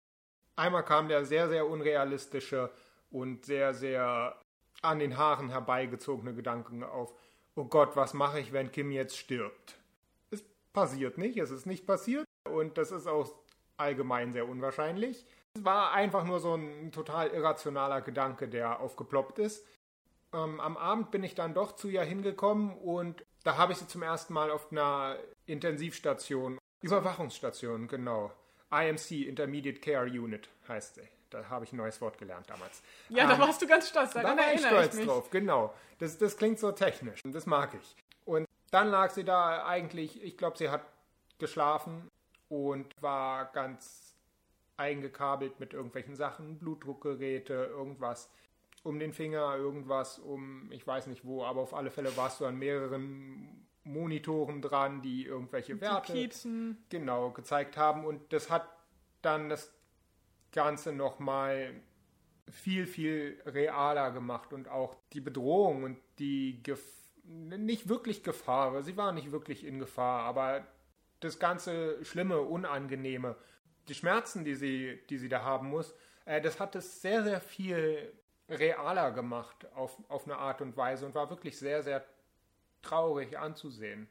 [0.56, 2.70] Einmal kam der sehr, sehr unrealistische
[3.10, 4.36] und sehr, sehr
[4.82, 7.14] an den Haaren herbeigezogene Gedanken auf,
[7.54, 9.78] oh Gott, was mache ich, wenn Kim jetzt stirbt?
[10.30, 10.42] Es
[10.72, 13.30] passiert nicht, es ist nicht passiert und das ist auch
[13.76, 15.24] allgemein sehr unwahrscheinlich.
[15.54, 19.66] Es war einfach nur so ein total irrationaler Gedanke, der aufgeploppt ist.
[20.32, 23.86] Ähm, am Abend bin ich dann doch zu ihr hingekommen und da habe ich sie
[23.86, 25.16] zum ersten Mal auf einer
[25.46, 28.32] Intensivstation, Überwachungsstation, genau.
[28.70, 31.08] IMC, Intermediate Care Unit heißt sie.
[31.30, 32.82] Da habe ich ein neues Wort gelernt damals.
[33.08, 34.12] Ja, ähm, da warst du ganz stolz.
[34.12, 35.74] Da war ich stolz ich drauf, genau.
[35.98, 37.96] Das, das klingt so technisch und das mag ich.
[38.24, 40.82] Und dann lag sie da eigentlich, ich glaube, sie hat
[41.38, 42.10] geschlafen
[42.48, 44.14] und war ganz
[44.76, 48.30] eingekabelt mit irgendwelchen Sachen, Blutdruckgeräte, irgendwas
[48.82, 52.46] um den Finger, irgendwas um, ich weiß nicht wo, aber auf alle Fälle warst du
[52.46, 56.28] an mehreren Monitoren dran, die irgendwelche Werte die
[56.88, 58.04] genau gezeigt haben.
[58.04, 58.68] Und das hat
[59.22, 59.72] dann das
[60.52, 61.80] Ganze nochmal
[62.50, 64.52] viel, viel realer gemacht.
[64.52, 66.82] Und auch die Bedrohung und die Gef
[67.24, 70.66] nicht wirklich Gefahr, sie war nicht wirklich in Gefahr, aber
[71.20, 73.36] das ganze Schlimme, Unangenehme,
[73.86, 77.40] die Schmerzen, die sie, die sie da haben muss, äh, das hat es sehr, sehr
[77.40, 78.12] viel
[78.52, 82.04] realer gemacht auf, auf eine Art und Weise und war wirklich sehr, sehr
[82.82, 84.08] traurig anzusehen.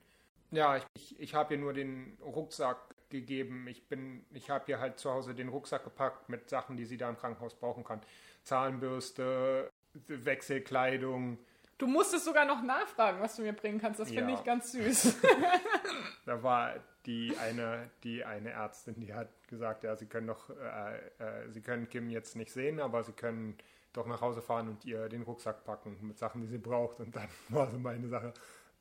[0.51, 2.77] Ja, ich, ich, ich habe ihr nur den Rucksack
[3.09, 3.67] gegeben.
[3.67, 6.97] Ich bin, ich habe ihr halt zu Hause den Rucksack gepackt mit Sachen, die sie
[6.97, 8.01] da im Krankenhaus brauchen kann.
[8.43, 9.69] Zahnbürste,
[10.07, 11.37] Wechselkleidung.
[11.77, 13.99] Du musstest sogar noch nachfragen, was du mir bringen kannst.
[13.99, 14.39] Das finde ja.
[14.39, 15.17] ich ganz süß.
[16.25, 16.75] da war
[17.05, 21.61] die eine, die eine Ärztin, die hat gesagt, ja, sie können doch, äh, äh, sie
[21.61, 23.57] können Kim jetzt nicht sehen, aber sie können
[23.93, 26.99] doch nach Hause fahren und ihr den Rucksack packen mit Sachen, die sie braucht.
[26.99, 28.33] Und dann war so meine Sache,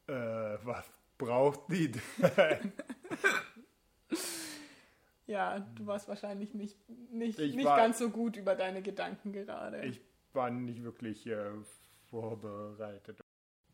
[0.07, 2.73] äh, was braucht die denn?
[5.27, 6.77] ja, du warst wahrscheinlich nicht,
[7.11, 9.85] nicht, nicht war, ganz so gut über deine Gedanken gerade.
[9.85, 10.01] Ich
[10.33, 11.51] war nicht wirklich äh,
[12.09, 13.21] vorbereitet.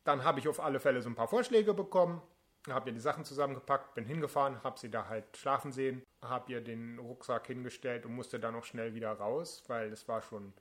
[0.03, 2.21] Dann habe ich auf alle Fälle so ein paar Vorschläge bekommen,
[2.69, 6.61] habe ihr die Sachen zusammengepackt, bin hingefahren, habe sie da halt schlafen sehen, habe ihr
[6.61, 10.53] den Rucksack hingestellt und musste dann auch schnell wieder raus, weil es war schon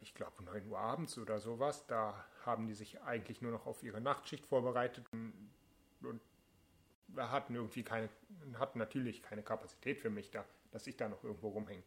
[0.00, 1.86] ich glaube 9 Uhr abends oder sowas.
[1.86, 6.20] Da haben die sich eigentlich nur noch auf ihre Nachtschicht vorbereitet und
[7.16, 8.08] hatten irgendwie keine,
[8.58, 11.82] hatten natürlich keine Kapazität für mich da, dass ich da noch irgendwo rumhänge.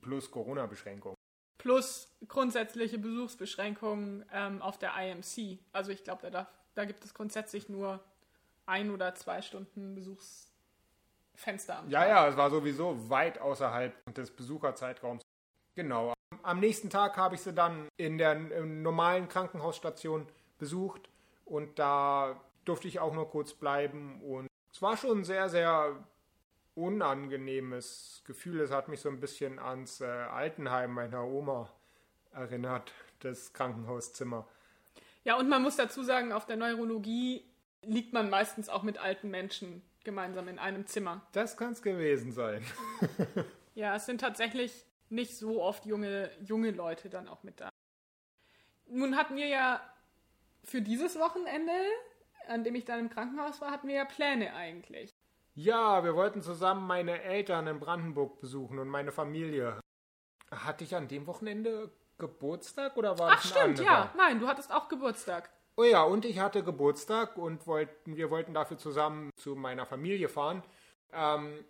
[0.00, 1.16] Plus Corona-Beschränkungen.
[1.58, 5.58] Plus grundsätzliche Besuchsbeschränkungen ähm, auf der IMC.
[5.72, 8.04] Also ich glaube, da, da gibt es grundsätzlich nur
[8.66, 12.08] ein oder zwei Stunden Besuchsfenster am Ja, Tag.
[12.08, 15.22] ja, es war sowieso weit außerhalb des Besucherzeitraums.
[15.74, 16.12] Genau.
[16.46, 20.28] Am nächsten Tag habe ich sie dann in der normalen Krankenhausstation
[20.58, 21.10] besucht
[21.44, 26.06] und da durfte ich auch nur kurz bleiben und es war schon ein sehr, sehr
[26.76, 28.60] unangenehmes Gefühl.
[28.60, 31.68] Es hat mich so ein bisschen ans äh, Altenheim meiner Oma
[32.30, 34.46] erinnert, das Krankenhauszimmer.
[35.24, 37.42] Ja, und man muss dazu sagen, auf der Neurologie
[37.82, 41.26] liegt man meistens auch mit alten Menschen gemeinsam in einem Zimmer.
[41.32, 42.64] Das kann es gewesen sein.
[43.74, 47.68] ja, es sind tatsächlich nicht so oft junge, junge Leute dann auch mit da.
[48.86, 49.80] Nun hatten wir ja
[50.64, 51.72] für dieses Wochenende,
[52.48, 55.10] an dem ich dann im Krankenhaus war, hatten wir ja Pläne eigentlich.
[55.54, 59.80] Ja, wir wollten zusammen meine Eltern in Brandenburg besuchen und meine Familie.
[60.50, 63.84] Hatte ich an dem Wochenende Geburtstag oder war Ach, das stimmt, anderer?
[63.86, 64.14] ja.
[64.16, 65.50] Nein, du hattest auch Geburtstag.
[65.76, 70.28] Oh ja, und ich hatte Geburtstag und wollten, wir wollten dafür zusammen zu meiner Familie
[70.28, 70.62] fahren.
[71.12, 71.64] Ähm,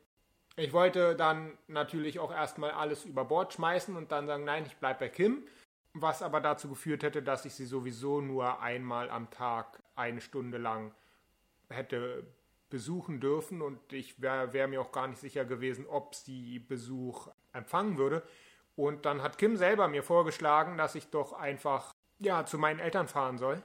[0.56, 4.76] ich wollte dann natürlich auch erstmal alles über Bord schmeißen und dann sagen, nein, ich
[4.76, 5.46] bleibe bei Kim.
[5.92, 10.58] Was aber dazu geführt hätte, dass ich sie sowieso nur einmal am Tag eine Stunde
[10.58, 10.94] lang
[11.68, 12.26] hätte
[12.68, 17.28] besuchen dürfen und ich wäre wär mir auch gar nicht sicher gewesen, ob sie Besuch
[17.52, 18.22] empfangen würde.
[18.74, 23.08] Und dann hat Kim selber mir vorgeschlagen, dass ich doch einfach ja zu meinen Eltern
[23.08, 23.62] fahren soll.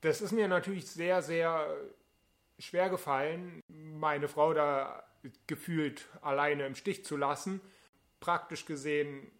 [0.00, 1.66] Das ist mir natürlich sehr, sehr
[2.58, 5.04] schwer gefallen, meine Frau da
[5.46, 7.60] gefühlt alleine im Stich zu lassen.
[8.20, 9.30] Praktisch gesehen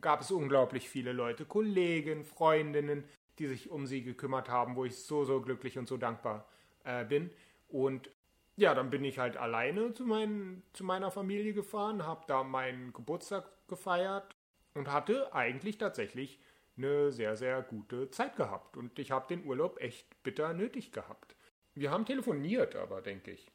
[0.00, 3.04] gab es unglaublich viele Leute, Kollegen, Freundinnen,
[3.38, 6.48] die sich um sie gekümmert haben, wo ich so, so glücklich und so dankbar
[6.84, 7.30] äh, bin.
[7.68, 8.10] Und
[8.56, 12.92] ja, dann bin ich halt alleine zu, mein, zu meiner Familie gefahren, habe da meinen
[12.92, 14.34] Geburtstag gefeiert
[14.74, 16.40] und hatte eigentlich tatsächlich
[16.76, 18.76] eine sehr, sehr gute Zeit gehabt.
[18.76, 21.36] Und ich habe den Urlaub echt bitter nötig gehabt.
[21.74, 23.50] Wir haben telefoniert, aber denke ich.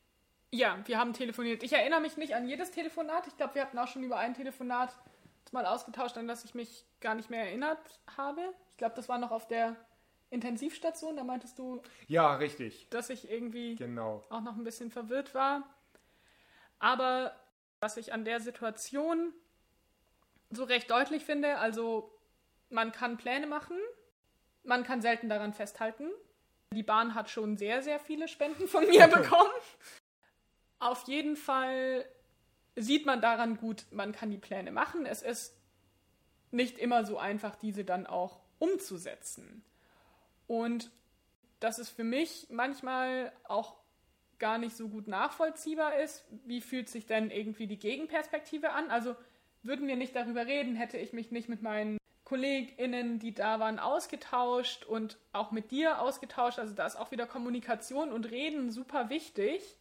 [0.51, 1.63] Ja, wir haben telefoniert.
[1.63, 3.25] Ich erinnere mich nicht an jedes Telefonat.
[3.27, 4.93] Ich glaube, wir hatten auch schon über ein Telefonat
[5.51, 7.79] mal ausgetauscht, an das ich mich gar nicht mehr erinnert
[8.15, 8.41] habe.
[8.71, 9.75] Ich glaube, das war noch auf der
[10.29, 11.15] Intensivstation.
[11.15, 11.81] Da meintest du.
[12.07, 12.87] Ja, richtig.
[12.89, 14.25] Dass ich irgendwie genau.
[14.29, 15.63] auch noch ein bisschen verwirrt war.
[16.79, 17.35] Aber
[17.79, 19.33] was ich an der Situation
[20.49, 22.11] so recht deutlich finde, also
[22.69, 23.77] man kann Pläne machen,
[24.63, 26.09] man kann selten daran festhalten.
[26.73, 29.51] Die Bahn hat schon sehr, sehr viele Spenden von mir bekommen.
[30.81, 32.05] Auf jeden Fall
[32.75, 35.05] sieht man daran gut, man kann die Pläne machen.
[35.05, 35.55] Es ist
[36.49, 39.63] nicht immer so einfach, diese dann auch umzusetzen.
[40.47, 40.89] Und
[41.59, 43.75] dass es für mich manchmal auch
[44.39, 48.89] gar nicht so gut nachvollziehbar ist, wie fühlt sich denn irgendwie die Gegenperspektive an?
[48.89, 49.15] Also
[49.61, 53.77] würden wir nicht darüber reden, hätte ich mich nicht mit meinen KollegInnen, die da waren,
[53.77, 56.57] ausgetauscht und auch mit dir ausgetauscht.
[56.57, 59.77] Also da ist auch wieder Kommunikation und Reden super wichtig.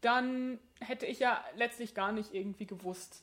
[0.00, 3.22] Dann hätte ich ja letztlich gar nicht irgendwie gewusst,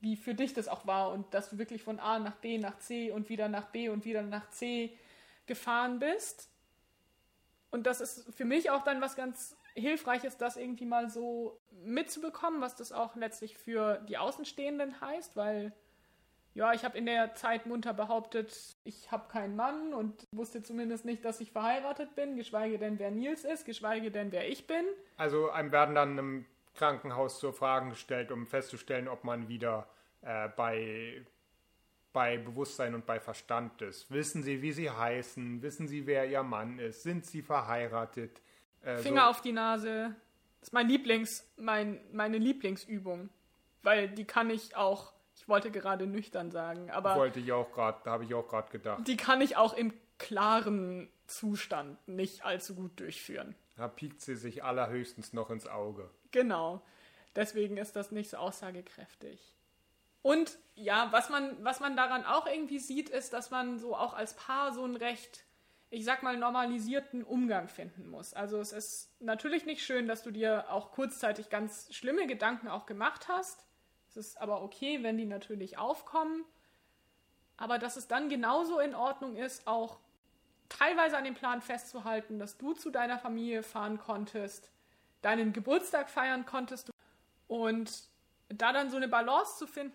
[0.00, 2.78] wie für dich das auch war und dass du wirklich von A nach B nach
[2.78, 4.96] C und wieder nach B und wieder nach C
[5.46, 6.50] gefahren bist.
[7.70, 12.62] Und das ist für mich auch dann was ganz Hilfreiches, das irgendwie mal so mitzubekommen,
[12.62, 15.72] was das auch letztlich für die Außenstehenden heißt, weil
[16.56, 18.50] ja, ich habe in der Zeit munter behauptet,
[18.82, 23.10] ich habe keinen Mann und wusste zumindest nicht, dass ich verheiratet bin, geschweige denn, wer
[23.10, 24.86] Nils ist, geschweige denn, wer ich bin.
[25.18, 29.86] Also einem werden dann im Krankenhaus zur Fragen gestellt, um festzustellen, ob man wieder
[30.22, 31.26] äh, bei,
[32.14, 34.10] bei Bewusstsein und bei Verstand ist.
[34.10, 35.60] Wissen Sie, wie Sie heißen?
[35.60, 37.02] Wissen Sie, wer Ihr Mann ist?
[37.02, 38.40] Sind Sie verheiratet?
[38.80, 39.28] Äh, Finger so.
[39.28, 40.16] auf die Nase.
[40.60, 43.28] Das ist mein Lieblings, mein, meine Lieblingsübung.
[43.82, 45.12] Weil die kann ich auch
[45.46, 47.14] ich wollte gerade nüchtern sagen, aber.
[47.14, 49.06] Wollte ich auch gerade, da habe ich auch gerade gedacht.
[49.06, 53.54] Die kann ich auch im klaren Zustand nicht allzu gut durchführen.
[53.76, 56.10] Da piekt sie sich allerhöchstens noch ins Auge.
[56.32, 56.82] Genau.
[57.36, 59.54] Deswegen ist das nicht so aussagekräftig.
[60.22, 64.14] Und ja, was man, was man daran auch irgendwie sieht, ist, dass man so auch
[64.14, 65.44] als Paar so einen recht,
[65.90, 68.34] ich sag mal, normalisierten Umgang finden muss.
[68.34, 72.86] Also es ist natürlich nicht schön, dass du dir auch kurzzeitig ganz schlimme Gedanken auch
[72.86, 73.65] gemacht hast.
[74.16, 76.44] Es ist aber okay, wenn die natürlich aufkommen.
[77.56, 79.98] Aber dass es dann genauso in Ordnung ist, auch
[80.68, 84.70] teilweise an dem Plan festzuhalten, dass du zu deiner Familie fahren konntest,
[85.22, 86.90] deinen Geburtstag feiern konntest
[87.46, 88.08] und
[88.48, 89.94] da dann so eine Balance zu finden.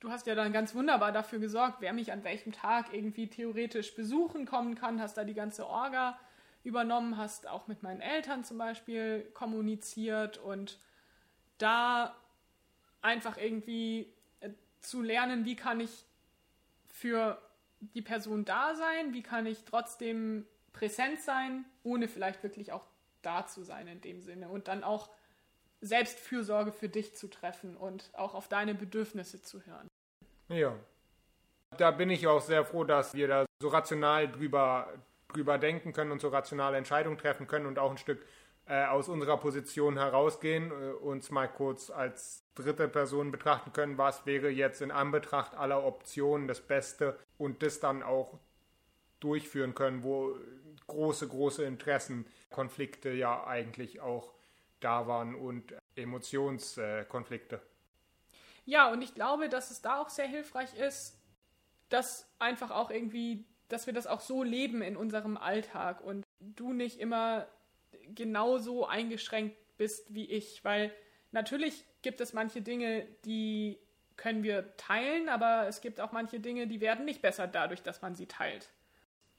[0.00, 3.94] Du hast ja dann ganz wunderbar dafür gesorgt, wer mich an welchem Tag irgendwie theoretisch
[3.94, 6.18] besuchen kommen kann, hast da die ganze Orga
[6.62, 10.78] übernommen, hast auch mit meinen Eltern zum Beispiel kommuniziert und
[11.58, 12.16] da
[13.02, 16.04] einfach irgendwie äh, zu lernen, wie kann ich
[16.86, 17.40] für
[17.80, 22.86] die Person da sein, wie kann ich trotzdem präsent sein, ohne vielleicht wirklich auch
[23.22, 25.10] da zu sein in dem Sinne und dann auch
[25.80, 29.88] Selbstfürsorge für dich zu treffen und auch auf deine Bedürfnisse zu hören.
[30.48, 30.76] Ja.
[31.78, 34.92] Da bin ich auch sehr froh, dass wir da so rational drüber,
[35.28, 38.26] drüber denken können und so rationale Entscheidungen treffen können und auch ein Stück
[38.70, 44.26] äh, aus unserer Position herausgehen, äh, uns mal kurz als dritte Person betrachten können, was
[44.26, 48.38] wäre jetzt in Anbetracht aller Optionen das Beste und das dann auch
[49.18, 50.36] durchführen können, wo
[50.86, 54.34] große, große Interessenkonflikte ja eigentlich auch
[54.78, 57.60] da waren und Emotionskonflikte.
[58.66, 61.18] Ja, und ich glaube, dass es da auch sehr hilfreich ist,
[61.88, 66.72] dass einfach auch irgendwie, dass wir das auch so leben in unserem Alltag und du
[66.72, 67.48] nicht immer
[68.14, 70.92] genauso eingeschränkt bist wie ich, weil
[71.32, 73.78] natürlich gibt es manche Dinge, die
[74.16, 78.02] können wir teilen, aber es gibt auch manche Dinge, die werden nicht besser dadurch, dass
[78.02, 78.68] man sie teilt.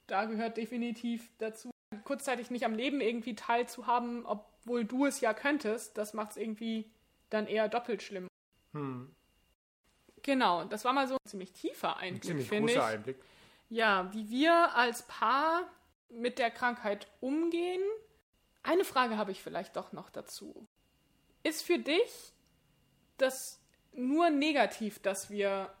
[0.08, 1.70] Da gehört definitiv dazu,
[2.04, 5.96] kurzzeitig nicht am Leben irgendwie teilzuhaben, obwohl du es ja könntest.
[5.96, 6.90] Das macht es irgendwie
[7.30, 8.26] dann eher doppelt schlimm.
[8.72, 9.14] Hm.
[10.22, 12.94] Genau, das war mal so ein ziemlich tiefer Einblick, ziemlich großer ich.
[12.94, 13.16] Einblick.
[13.70, 15.70] Ja, wie wir als Paar
[16.10, 17.82] mit der Krankheit umgehen.
[18.62, 20.66] Eine Frage habe ich vielleicht doch noch dazu.
[21.42, 22.32] Ist für dich
[23.16, 23.60] das
[23.92, 25.72] nur negativ, dass wir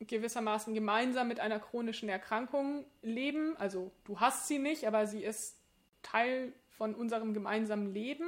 [0.00, 3.56] gewissermaßen gemeinsam mit einer chronischen Erkrankung leben?
[3.58, 5.58] Also du hast sie nicht, aber sie ist
[6.02, 8.26] Teil von unserem gemeinsamen Leben.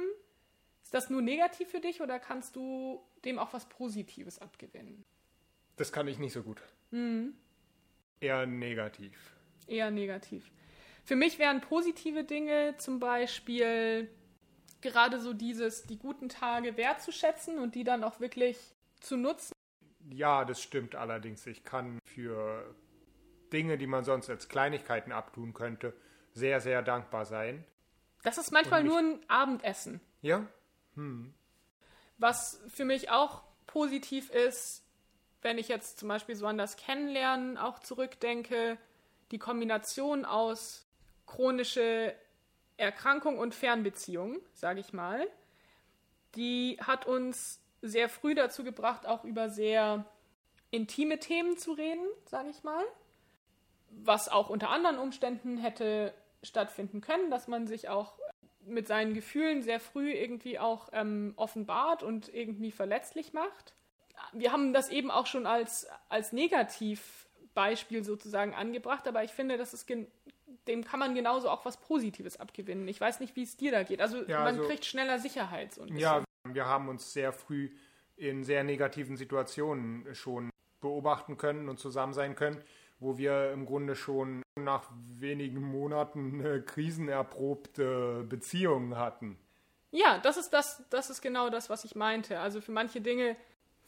[0.83, 5.03] Ist das nur negativ für dich oder kannst du dem auch was Positives abgewinnen?
[5.75, 6.61] Das kann ich nicht so gut.
[6.91, 7.35] Mhm.
[8.19, 9.35] Eher negativ.
[9.67, 10.49] Eher negativ.
[11.07, 14.09] Für mich wären positive Dinge zum Beispiel
[14.81, 18.57] gerade so dieses, die guten Tage wertzuschätzen und die dann auch wirklich
[18.99, 19.53] zu nutzen.
[20.09, 21.47] Ja, das stimmt allerdings.
[21.47, 22.75] Ich kann für
[23.53, 25.93] Dinge, die man sonst als Kleinigkeiten abtun könnte,
[26.33, 27.63] sehr, sehr dankbar sein.
[28.23, 30.01] Das ist manchmal nur ein Abendessen.
[30.21, 30.45] Ja?
[30.95, 31.33] Hm.
[32.17, 34.83] Was für mich auch positiv ist,
[35.41, 38.77] wenn ich jetzt zum Beispiel so an das Kennenlernen auch zurückdenke,
[39.31, 40.86] die Kombination aus
[41.27, 42.15] chronische
[42.77, 45.27] Erkrankung und Fernbeziehung, sage ich mal,
[46.35, 50.05] die hat uns sehr früh dazu gebracht, auch über sehr
[50.71, 52.83] intime Themen zu reden, sage ich mal.
[53.89, 56.13] Was auch unter anderen Umständen hätte
[56.43, 58.17] stattfinden können, dass man sich auch
[58.65, 63.73] mit seinen Gefühlen sehr früh irgendwie auch ähm, offenbart und irgendwie verletzlich macht.
[64.33, 69.73] Wir haben das eben auch schon als, als Negativbeispiel sozusagen angebracht, aber ich finde, das
[69.73, 69.87] ist
[70.67, 72.87] dem kann man genauso auch was Positives abgewinnen.
[72.87, 74.01] Ich weiß nicht, wie es dir da geht.
[74.01, 75.73] Also ja, man also, kriegt schneller Sicherheit.
[75.73, 77.69] So ja, wir haben uns sehr früh
[78.15, 80.49] in sehr negativen Situationen schon
[80.81, 82.61] beobachten können und zusammen sein können,
[82.99, 89.37] wo wir im Grunde schon nach wenigen Monaten eine krisenerprobte Beziehung hatten.
[89.91, 92.39] Ja, das ist das, das ist genau das, was ich meinte.
[92.39, 93.37] Also für manche Dinge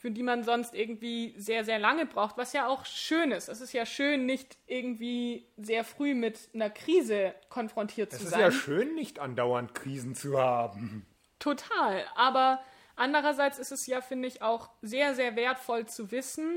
[0.00, 3.50] für die man sonst irgendwie sehr, sehr lange braucht, was ja auch schön ist.
[3.50, 8.40] Es ist ja schön, nicht irgendwie sehr früh mit einer Krise konfrontiert es zu sein.
[8.40, 11.04] Es ist ja schön, nicht andauernd Krisen zu haben.
[11.38, 12.06] Total.
[12.14, 12.62] Aber
[12.96, 16.48] andererseits ist es ja, finde ich, auch sehr, sehr wertvoll zu wissen,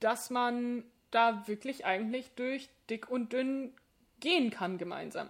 [0.00, 3.74] dass man da wirklich eigentlich durch dick und dünn
[4.20, 5.28] gehen kann gemeinsam.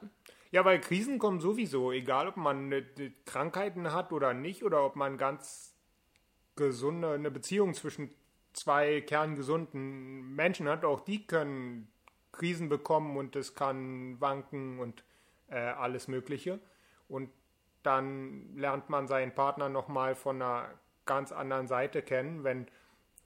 [0.52, 2.72] Ja, weil Krisen kommen sowieso, egal ob man
[3.24, 5.73] Krankheiten hat oder nicht, oder ob man ganz
[6.56, 8.10] gesunde, eine Beziehung zwischen
[8.52, 11.89] zwei kerngesunden Menschen hat, auch die können
[12.32, 15.05] Krisen bekommen und es kann wanken und
[15.48, 16.60] äh, alles Mögliche.
[17.09, 17.31] Und
[17.82, 20.68] dann lernt man seinen Partner nochmal von einer
[21.06, 22.66] ganz anderen Seite kennen, wenn,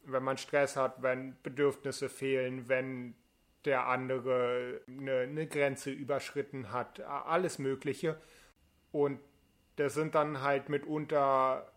[0.05, 3.15] wenn man Stress hat, wenn Bedürfnisse fehlen, wenn
[3.65, 8.21] der andere eine, eine Grenze überschritten hat, alles Mögliche.
[8.93, 9.21] Und
[9.77, 11.71] das sind dann halt mitunter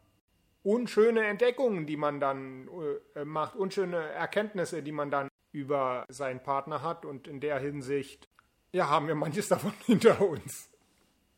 [0.64, 2.70] unschöne Entdeckungen, die man dann
[3.16, 8.28] äh, macht, unschöne Erkenntnisse, die man dann über seinen Partner hat und in der Hinsicht,
[8.72, 10.70] ja, haben wir manches davon hinter uns.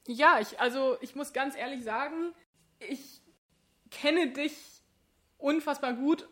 [0.06, 2.34] Ja, ich, also ich muss ganz ehrlich sagen,
[2.80, 3.22] ich
[3.90, 4.54] kenne dich
[5.38, 6.28] unfassbar gut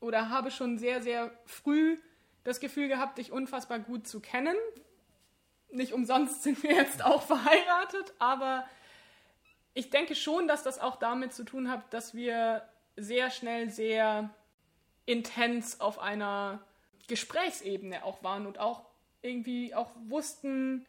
[0.00, 1.96] oder habe schon sehr, sehr früh
[2.42, 4.56] das Gefühl gehabt, dich unfassbar gut zu kennen.
[5.70, 8.66] Nicht umsonst sind wir jetzt auch verheiratet, aber
[9.74, 12.62] ich denke schon, dass das auch damit zu tun hat, dass wir
[12.96, 14.30] sehr schnell sehr
[15.04, 16.60] intens auf einer
[17.08, 18.86] Gesprächsebene auch waren und auch
[19.20, 20.86] irgendwie auch wussten,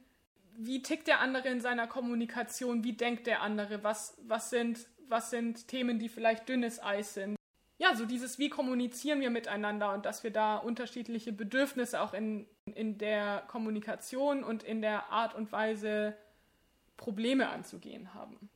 [0.58, 5.30] wie tickt der andere in seiner Kommunikation, wie denkt der andere, was, was, sind, was
[5.30, 7.36] sind Themen, die vielleicht dünnes Eis sind.
[7.78, 12.48] Ja, so dieses, wie kommunizieren wir miteinander und dass wir da unterschiedliche Bedürfnisse auch in,
[12.74, 16.16] in der Kommunikation und in der Art und Weise
[16.96, 18.50] Probleme anzugehen haben.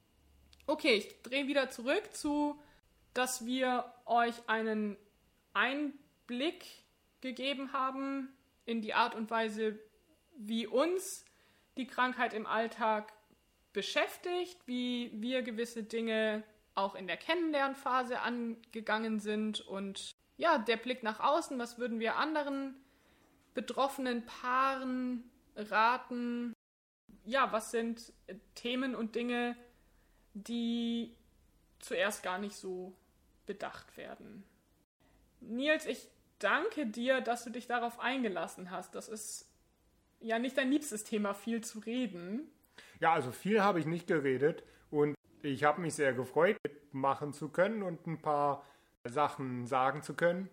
[0.69, 2.55] Okay, ich drehe wieder zurück zu,
[3.15, 4.97] dass wir euch einen
[5.51, 6.63] Einblick
[7.21, 8.29] gegeben haben
[8.65, 9.79] in die Art und Weise,
[10.37, 11.25] wie uns
[11.75, 13.11] die Krankheit im Alltag
[13.73, 16.43] beschäftigt, wie wir gewisse Dinge
[16.75, 22.17] auch in der Kennenlernphase angegangen sind und ja, der Blick nach außen, was würden wir
[22.17, 22.75] anderen
[23.55, 26.53] betroffenen Paaren raten?
[27.25, 28.13] Ja, was sind
[28.53, 29.57] Themen und Dinge,
[30.47, 31.15] die
[31.79, 32.93] zuerst gar nicht so
[33.45, 34.43] bedacht werden?
[35.41, 36.07] Nils, ich
[36.39, 38.95] danke dir, dass du dich darauf eingelassen hast.
[38.95, 39.47] Das ist
[40.19, 42.49] ja nicht dein liebstes Thema, viel zu reden.
[42.99, 47.49] Ja, also viel habe ich nicht geredet und ich habe mich sehr gefreut, mitmachen zu
[47.49, 48.65] können und ein paar
[49.05, 50.49] Sachen sagen zu können.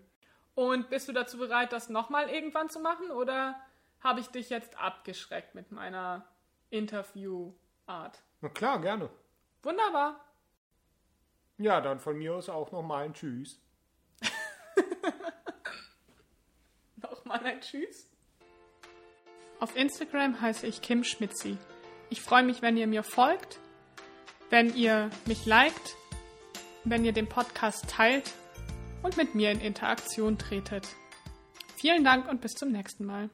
[0.55, 3.61] Und bist du dazu bereit, das nochmal irgendwann zu machen oder
[4.01, 6.25] habe ich dich jetzt abgeschreckt mit meiner
[6.71, 8.23] Interviewart?
[8.41, 9.11] Na klar, gerne.
[9.67, 10.25] Wunderbar.
[11.59, 13.61] Ja, dann von mir aus auch nochmal ein Tschüss.
[17.03, 18.09] nochmal ein Tschüss.
[19.59, 21.59] Auf Instagram heiße ich Kim Schmitzi.
[22.11, 23.59] Ich freue mich, wenn ihr mir folgt,
[24.51, 25.97] wenn ihr mich liked,
[26.85, 28.35] wenn ihr den Podcast teilt
[29.03, 30.87] und mit mir in Interaktion tretet.
[31.75, 33.31] Vielen Dank und bis zum nächsten Mal.